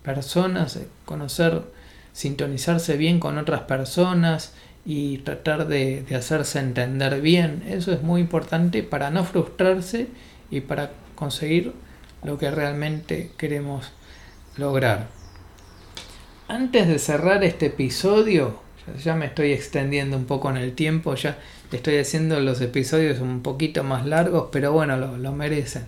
personas, 0.04 0.76
eh, 0.76 0.86
conocer, 1.04 1.62
sintonizarse 2.12 2.96
bien 2.96 3.18
con 3.18 3.38
otras 3.38 3.62
personas 3.62 4.52
y 4.86 5.18
tratar 5.18 5.66
de, 5.66 6.02
de 6.02 6.14
hacerse 6.14 6.60
entender 6.60 7.20
bien. 7.20 7.64
Eso 7.68 7.92
es 7.92 8.02
muy 8.02 8.20
importante 8.20 8.84
para 8.84 9.10
no 9.10 9.24
frustrarse 9.24 10.06
y 10.52 10.60
para 10.60 10.92
conseguir 11.16 11.72
lo 12.24 12.38
que 12.38 12.50
realmente 12.50 13.30
queremos 13.36 13.92
lograr. 14.56 15.08
Antes 16.48 16.88
de 16.88 16.98
cerrar 16.98 17.44
este 17.44 17.66
episodio, 17.66 18.60
ya 19.02 19.14
me 19.14 19.26
estoy 19.26 19.52
extendiendo 19.52 20.16
un 20.16 20.24
poco 20.24 20.50
en 20.50 20.56
el 20.56 20.74
tiempo, 20.74 21.14
ya 21.14 21.38
estoy 21.72 21.98
haciendo 21.98 22.40
los 22.40 22.60
episodios 22.60 23.20
un 23.20 23.42
poquito 23.42 23.84
más 23.84 24.06
largos, 24.06 24.48
pero 24.50 24.72
bueno, 24.72 24.96
lo, 24.96 25.32
merecen. 25.32 25.86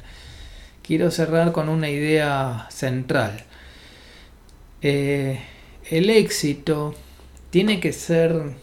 Quiero 0.83 1.11
cerrar 1.11 1.53
con 1.53 1.69
una 1.69 1.91
idea 1.91 2.69
central. 2.71 3.45
Eh, 4.83 5.41
el 5.91 6.11
éxito 6.11 6.95
tiene 7.51 7.81
que 7.81 7.93
ser 7.93 8.55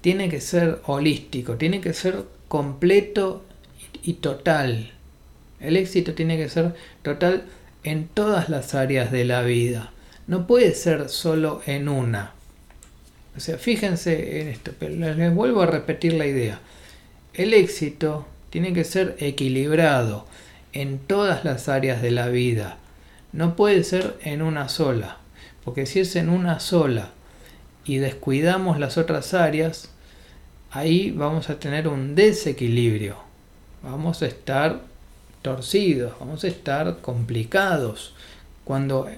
tiene 0.00 0.28
que 0.28 0.40
ser 0.40 0.82
holístico, 0.86 1.56
tiene 1.56 1.80
que 1.80 1.94
ser 1.94 2.24
completo 2.48 3.44
y 4.02 4.14
total. 4.14 4.92
El 5.62 5.76
éxito 5.76 6.14
tiene 6.14 6.36
que 6.36 6.48
ser 6.48 6.74
total 7.02 7.44
en 7.84 8.08
todas 8.08 8.48
las 8.48 8.74
áreas 8.74 9.10
de 9.10 9.24
la 9.24 9.42
vida. 9.42 9.92
No 10.26 10.46
puede 10.46 10.74
ser 10.74 11.08
solo 11.08 11.62
en 11.66 11.88
una. 11.88 12.32
O 13.36 13.40
sea, 13.40 13.56
fíjense 13.56 14.40
en 14.40 14.48
esto, 14.48 14.72
pero 14.78 14.94
les 14.94 15.34
vuelvo 15.34 15.62
a 15.62 15.66
repetir 15.66 16.14
la 16.14 16.26
idea. 16.26 16.60
El 17.32 17.54
éxito 17.54 18.26
tiene 18.50 18.74
que 18.74 18.84
ser 18.84 19.16
equilibrado 19.20 20.26
en 20.72 20.98
todas 20.98 21.44
las 21.44 21.68
áreas 21.68 22.02
de 22.02 22.10
la 22.10 22.28
vida. 22.28 22.76
No 23.32 23.56
puede 23.56 23.84
ser 23.84 24.18
en 24.22 24.42
una 24.42 24.68
sola. 24.68 25.18
Porque 25.64 25.86
si 25.86 26.00
es 26.00 26.16
en 26.16 26.28
una 26.28 26.60
sola 26.60 27.10
y 27.84 27.98
descuidamos 27.98 28.78
las 28.78 28.98
otras 28.98 29.32
áreas, 29.32 29.90
ahí 30.70 31.10
vamos 31.12 31.50
a 31.50 31.58
tener 31.58 31.88
un 31.88 32.14
desequilibrio. 32.14 33.16
Vamos 33.82 34.22
a 34.22 34.26
estar 34.26 34.80
torcidos, 35.42 36.14
vamos 36.18 36.44
a 36.44 36.48
estar 36.48 36.98
complicados. 36.98 38.14
Cuando 38.64 39.08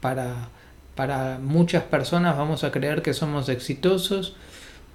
para, 0.00 0.48
para 0.94 1.38
muchas 1.38 1.84
personas 1.84 2.36
vamos 2.36 2.64
a 2.64 2.72
creer 2.72 3.02
que 3.02 3.14
somos 3.14 3.48
exitosos, 3.48 4.34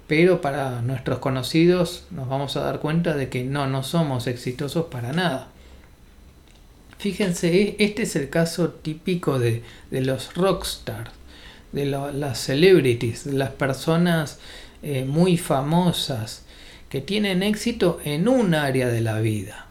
pero 0.08 0.40
para 0.40 0.82
nuestros 0.82 1.20
conocidos 1.20 2.04
nos 2.10 2.28
vamos 2.28 2.56
a 2.56 2.60
dar 2.60 2.80
cuenta 2.80 3.14
de 3.14 3.28
que 3.28 3.44
no, 3.44 3.66
no 3.66 3.82
somos 3.82 4.26
exitosos 4.26 4.86
para 4.86 5.12
nada. 5.12 5.48
Fíjense, 6.98 7.76
este 7.78 8.02
es 8.02 8.16
el 8.16 8.30
caso 8.30 8.70
típico 8.70 9.38
de, 9.38 9.62
los 9.90 10.34
rockstars, 10.34 11.10
de 11.72 11.84
las 11.86 12.38
celebrities, 12.38 13.24
de 13.24 13.34
las 13.34 13.50
personas 13.50 14.38
eh, 14.82 15.04
muy 15.04 15.36
famosas 15.36 16.44
que 16.88 17.00
tienen 17.00 17.42
éxito 17.42 18.00
en 18.04 18.28
un 18.28 18.54
área 18.54 18.88
de 18.88 19.00
la 19.00 19.20
vida 19.20 19.65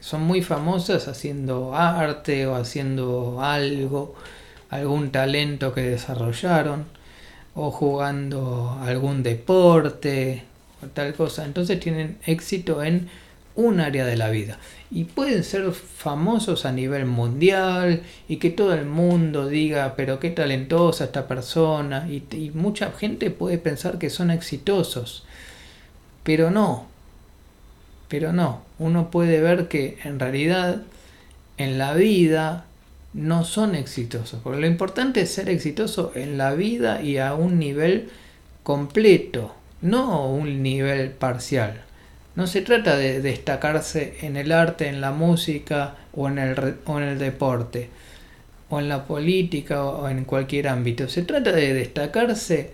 son 0.00 0.22
muy 0.22 0.42
famosas 0.42 1.08
haciendo 1.08 1.74
arte 1.74 2.46
o 2.46 2.56
haciendo 2.56 3.40
algo, 3.42 4.14
algún 4.70 5.10
talento 5.10 5.72
que 5.74 5.82
desarrollaron, 5.82 6.86
o 7.54 7.70
jugando 7.70 8.78
algún 8.82 9.22
deporte 9.22 10.44
o 10.82 10.86
tal 10.86 11.14
cosa. 11.14 11.44
Entonces 11.44 11.78
tienen 11.80 12.18
éxito 12.26 12.82
en 12.82 13.08
un 13.56 13.80
área 13.80 14.06
de 14.06 14.16
la 14.16 14.30
vida. 14.30 14.58
Y 14.90 15.04
pueden 15.04 15.44
ser 15.44 15.70
famosos 15.72 16.64
a 16.64 16.72
nivel 16.72 17.04
mundial 17.04 18.02
y 18.28 18.36
que 18.36 18.50
todo 18.50 18.74
el 18.74 18.86
mundo 18.86 19.48
diga, 19.48 19.94
pero 19.96 20.18
qué 20.18 20.30
talentosa 20.30 21.04
esta 21.04 21.28
persona. 21.28 22.08
Y, 22.08 22.24
y 22.34 22.50
mucha 22.54 22.90
gente 22.92 23.30
puede 23.30 23.58
pensar 23.58 23.98
que 23.98 24.10
son 24.10 24.30
exitosos. 24.30 25.24
Pero 26.22 26.50
no, 26.50 26.89
pero 28.10 28.32
no, 28.32 28.62
uno 28.80 29.08
puede 29.12 29.40
ver 29.40 29.68
que 29.68 29.96
en 30.02 30.18
realidad 30.18 30.82
en 31.58 31.78
la 31.78 31.94
vida 31.94 32.64
no 33.14 33.44
son 33.44 33.76
exitosos. 33.76 34.40
Porque 34.42 34.60
lo 34.60 34.66
importante 34.66 35.20
es 35.20 35.32
ser 35.32 35.48
exitoso 35.48 36.10
en 36.16 36.36
la 36.36 36.54
vida 36.54 37.02
y 37.02 37.18
a 37.18 37.34
un 37.34 37.60
nivel 37.60 38.10
completo, 38.64 39.54
no 39.80 40.26
un 40.26 40.60
nivel 40.60 41.10
parcial. 41.10 41.82
No 42.34 42.48
se 42.48 42.62
trata 42.62 42.96
de 42.96 43.22
destacarse 43.22 44.16
en 44.22 44.36
el 44.36 44.50
arte, 44.50 44.88
en 44.88 45.00
la 45.00 45.12
música 45.12 45.94
o 46.12 46.28
en 46.28 46.38
el, 46.38 46.78
o 46.86 46.98
en 46.98 47.04
el 47.04 47.18
deporte, 47.18 47.90
o 48.70 48.80
en 48.80 48.88
la 48.88 49.04
política 49.04 49.84
o 49.84 50.08
en 50.08 50.24
cualquier 50.24 50.66
ámbito. 50.66 51.08
Se 51.08 51.22
trata 51.22 51.52
de 51.52 51.74
destacarse 51.74 52.72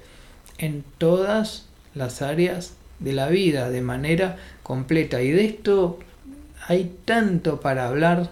en 0.57 0.83
todas 0.97 1.67
las 1.95 2.23
áreas 2.23 2.73
de 3.01 3.13
la 3.13 3.29
vida 3.29 3.69
de 3.69 3.83
manera 3.83 4.37
completa. 4.67 5.23
Y 5.23 5.31
de 5.31 5.45
esto 5.45 6.01
hay 6.67 6.91
tanto 7.05 7.61
para 7.61 7.87
hablar. 7.87 8.31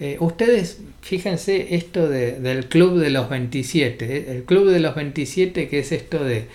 Eh, 0.00 0.16
ustedes, 0.18 0.80
fíjense 1.02 1.76
esto 1.76 2.08
del 2.08 2.66
Club 2.66 2.98
de 2.98 3.10
los 3.10 3.30
27. 3.30 4.04
Eh, 4.04 4.32
el 4.32 4.42
Club 4.42 4.70
de 4.70 4.80
los 4.80 4.96
27 4.96 5.68
que 5.68 5.78
es 5.78 5.92
esto 5.92 6.24
de, 6.24 6.48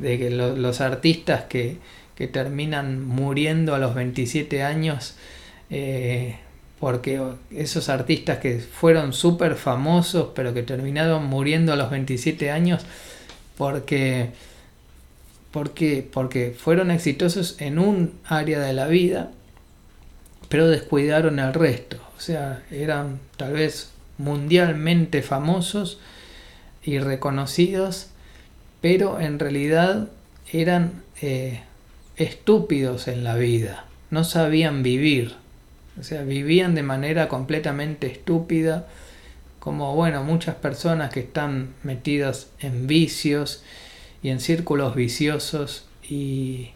que 0.00 0.30
los 0.30 0.80
artistas 0.80 1.44
que, 1.44 1.76
terminan 2.32 3.04
muriendo 3.04 3.74
a 3.74 3.78
los 3.78 3.94
27 3.94 4.62
años. 4.62 5.14
Eh, 5.68 6.36
porque 6.80 7.20
esos 7.50 7.90
artistas 7.90 8.38
que 8.38 8.60
fueron 8.60 9.12
súper 9.12 9.56
famosos 9.56 10.30
pero 10.34 10.54
que 10.54 10.62
terminaron 10.62 11.24
muriendo 11.26 11.72
a 11.72 11.76
los 11.76 11.90
27 11.90 12.52
años 12.52 12.86
porque 13.58 14.30
porque, 15.50 16.08
porque 16.10 16.54
fueron 16.56 16.90
exitosos 16.90 17.60
en 17.60 17.78
un 17.78 18.18
área 18.24 18.60
de 18.60 18.72
la 18.72 18.86
vida, 18.86 19.30
pero 20.48 20.68
descuidaron 20.68 21.38
el 21.38 21.54
resto. 21.54 21.98
O 22.16 22.20
sea, 22.20 22.62
eran 22.70 23.20
tal 23.36 23.52
vez 23.52 23.90
mundialmente 24.18 25.22
famosos 25.22 25.98
y 26.82 26.98
reconocidos, 26.98 28.08
pero 28.80 29.20
en 29.20 29.38
realidad 29.38 30.08
eran 30.52 31.02
eh, 31.20 31.60
estúpidos 32.16 33.08
en 33.08 33.24
la 33.24 33.36
vida, 33.36 33.84
no 34.10 34.24
sabían 34.24 34.82
vivir, 34.82 35.34
o 35.98 36.02
sea, 36.02 36.22
vivían 36.22 36.74
de 36.74 36.82
manera 36.82 37.28
completamente 37.28 38.06
estúpida, 38.06 38.86
como 39.58 39.94
bueno, 39.94 40.22
muchas 40.24 40.54
personas 40.54 41.12
que 41.12 41.20
están 41.20 41.74
metidas 41.82 42.48
en 42.60 42.86
vicios 42.86 43.62
y 44.22 44.30
en 44.30 44.40
círculos 44.40 44.94
viciosos 44.94 45.86
y, 46.08 46.70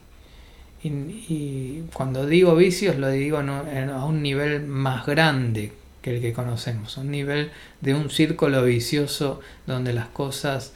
cuando 1.92 2.26
digo 2.26 2.56
vicios 2.56 2.96
lo 2.96 3.08
digo 3.08 3.38
a 3.38 4.04
un 4.04 4.20
nivel 4.20 4.66
más 4.66 5.06
grande 5.06 5.72
que 6.02 6.16
el 6.16 6.20
que 6.20 6.32
conocemos, 6.32 6.96
un 6.96 7.10
nivel 7.12 7.52
de 7.80 7.94
un 7.94 8.10
círculo 8.10 8.64
vicioso 8.64 9.40
donde 9.66 9.92
las 9.92 10.08
cosas 10.08 10.72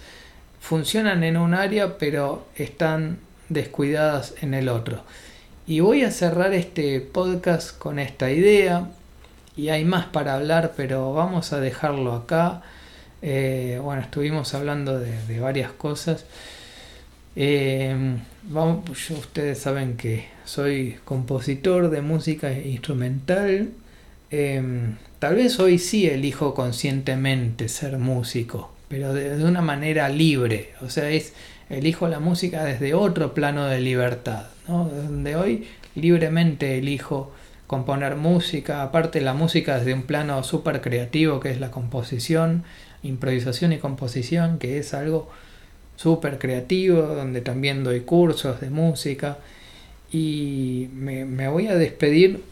funcionan 0.61 1.25
en 1.25 1.37
un 1.37 1.55
área 1.55 1.99
pero 1.99 2.47
están 2.55 3.19
descuidadas 3.49 4.35
en 4.43 4.55
el 4.55 4.69
otro. 4.69 5.03
Y 5.67 5.81
voy 5.81 6.05
a 6.05 6.13
cerrar 6.13 6.55
este 6.55 7.01
podcast 7.01 7.77
con 7.77 7.99
esta 7.99 8.31
idea 8.31 8.89
y 9.57 9.71
hay 9.71 9.85
más 9.85 10.07
para 10.07 10.35
hablar 10.35 10.75
pero 10.77 11.13
vamos 11.13 11.53
a 11.53 11.59
dejarlo 11.59 12.13
acá. 12.15 12.63
Eh, 13.23 13.81
bueno, 13.83 14.03
estuvimos 14.03 14.55
hablando 14.55 15.01
de 15.01 15.41
varias 15.41 15.73
cosas. 15.73 16.25
Pues, 17.37 19.11
ustedes 19.11 19.59
saben 19.59 19.99
que 19.99 20.25
soy 20.47 20.97
compositor 21.05 21.91
de 21.91 22.01
música 22.01 22.51
instrumental. 22.53 23.73
Em, 24.31 24.97
tal 25.19 25.35
vez 25.35 25.61
hoy 25.61 25.79
sí 25.79 26.07
elijo 26.09 26.55
conscientemente 26.55 27.69
ser 27.69 27.99
músico, 27.99 28.73
pero 28.89 29.13
de, 29.13 29.45
una 29.45 29.61
manera 29.61 30.09
libre. 30.09 30.71
O 30.81 30.89
sea, 30.89 31.11
es 31.11 31.35
elijo 31.69 32.09
la 32.09 32.21
música 32.21 32.65
desde 32.65 32.95
otro 32.95 33.35
plano 33.35 33.67
de 33.67 33.81
libertad, 33.81 34.47
¿no? 34.69 34.91
hoy 35.39 35.67
libremente 35.95 36.79
elijo 36.79 37.33
componer 37.67 38.17
música, 38.17 38.83
aparte 38.83 39.21
la 39.21 39.35
música 39.35 39.79
desde 39.79 39.93
un 39.93 40.05
plano 40.05 40.43
súper 40.45 40.81
creativo 40.81 41.41
que 41.41 41.51
es 41.51 41.61
la 41.61 41.71
composición, 41.71 42.65
improvisación 43.03 43.73
y 43.73 43.79
composición, 43.79 44.59
que 44.59 44.79
es 44.79 44.95
algo 44.95 45.29
súper 45.97 46.39
creativo, 46.39 47.03
donde 47.03 47.41
también 47.41 47.85
doy 47.85 48.01
cursos 48.01 48.61
de 48.61 48.71
música. 48.71 49.39
Y 50.13 50.89
me, 50.95 51.49
voy 51.49 51.67
a 51.67 51.75
despedir 51.75 52.43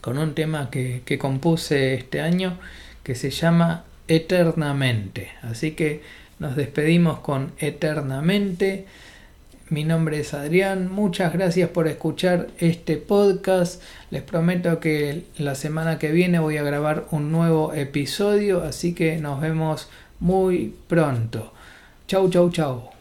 con 0.00 0.18
un 0.18 0.34
tema 0.34 0.70
que, 0.70 1.02
que 1.04 1.18
compuse 1.18 1.94
este 1.94 2.20
año 2.20 2.58
que 3.02 3.14
se 3.14 3.30
llama 3.30 3.84
Eternamente. 4.08 5.32
Así 5.42 5.72
que 5.72 6.02
nos 6.38 6.56
despedimos 6.56 7.20
con 7.20 7.52
Eternamente. 7.58 8.86
Mi 9.68 9.84
nombre 9.84 10.20
es 10.20 10.34
Adrián, 10.34 10.92
muchas 10.92 11.32
gracias 11.32 11.70
por 11.70 11.88
escuchar 11.88 12.48
este 12.58 12.98
podcast. 12.98 13.82
Les 14.10 14.22
prometo 14.22 14.80
que 14.80 15.24
la 15.38 15.54
semana 15.54 15.98
que 15.98 16.12
viene 16.12 16.40
voy 16.40 16.58
a 16.58 16.62
grabar 16.62 17.06
un 17.10 17.32
nuevo 17.32 17.72
episodio, 17.72 18.62
así 18.62 18.92
que 18.92 19.16
nos 19.16 19.40
vemos 19.40 19.88
muy 20.20 20.74
pronto. 20.88 21.54
Chau, 22.06 22.28
chau, 22.30 22.50
chau. 22.52 22.92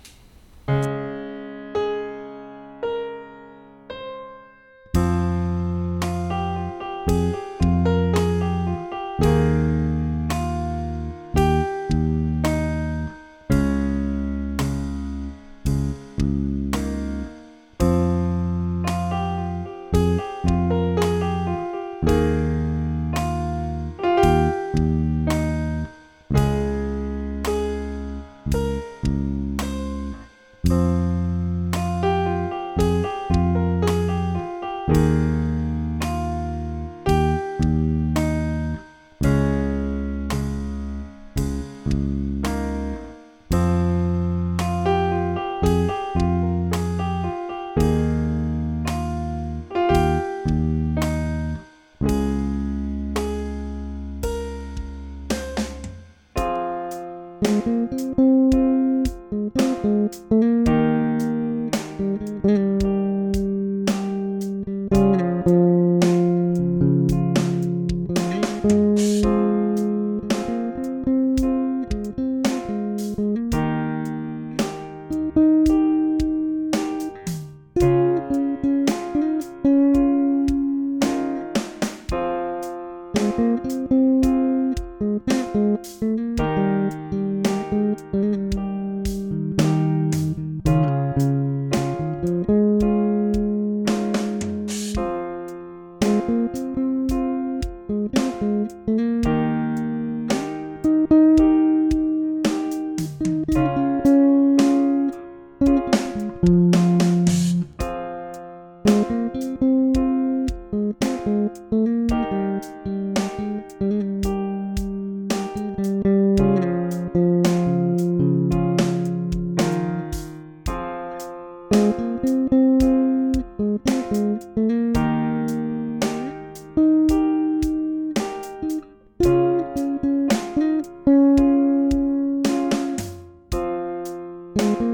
Música 134.55 134.90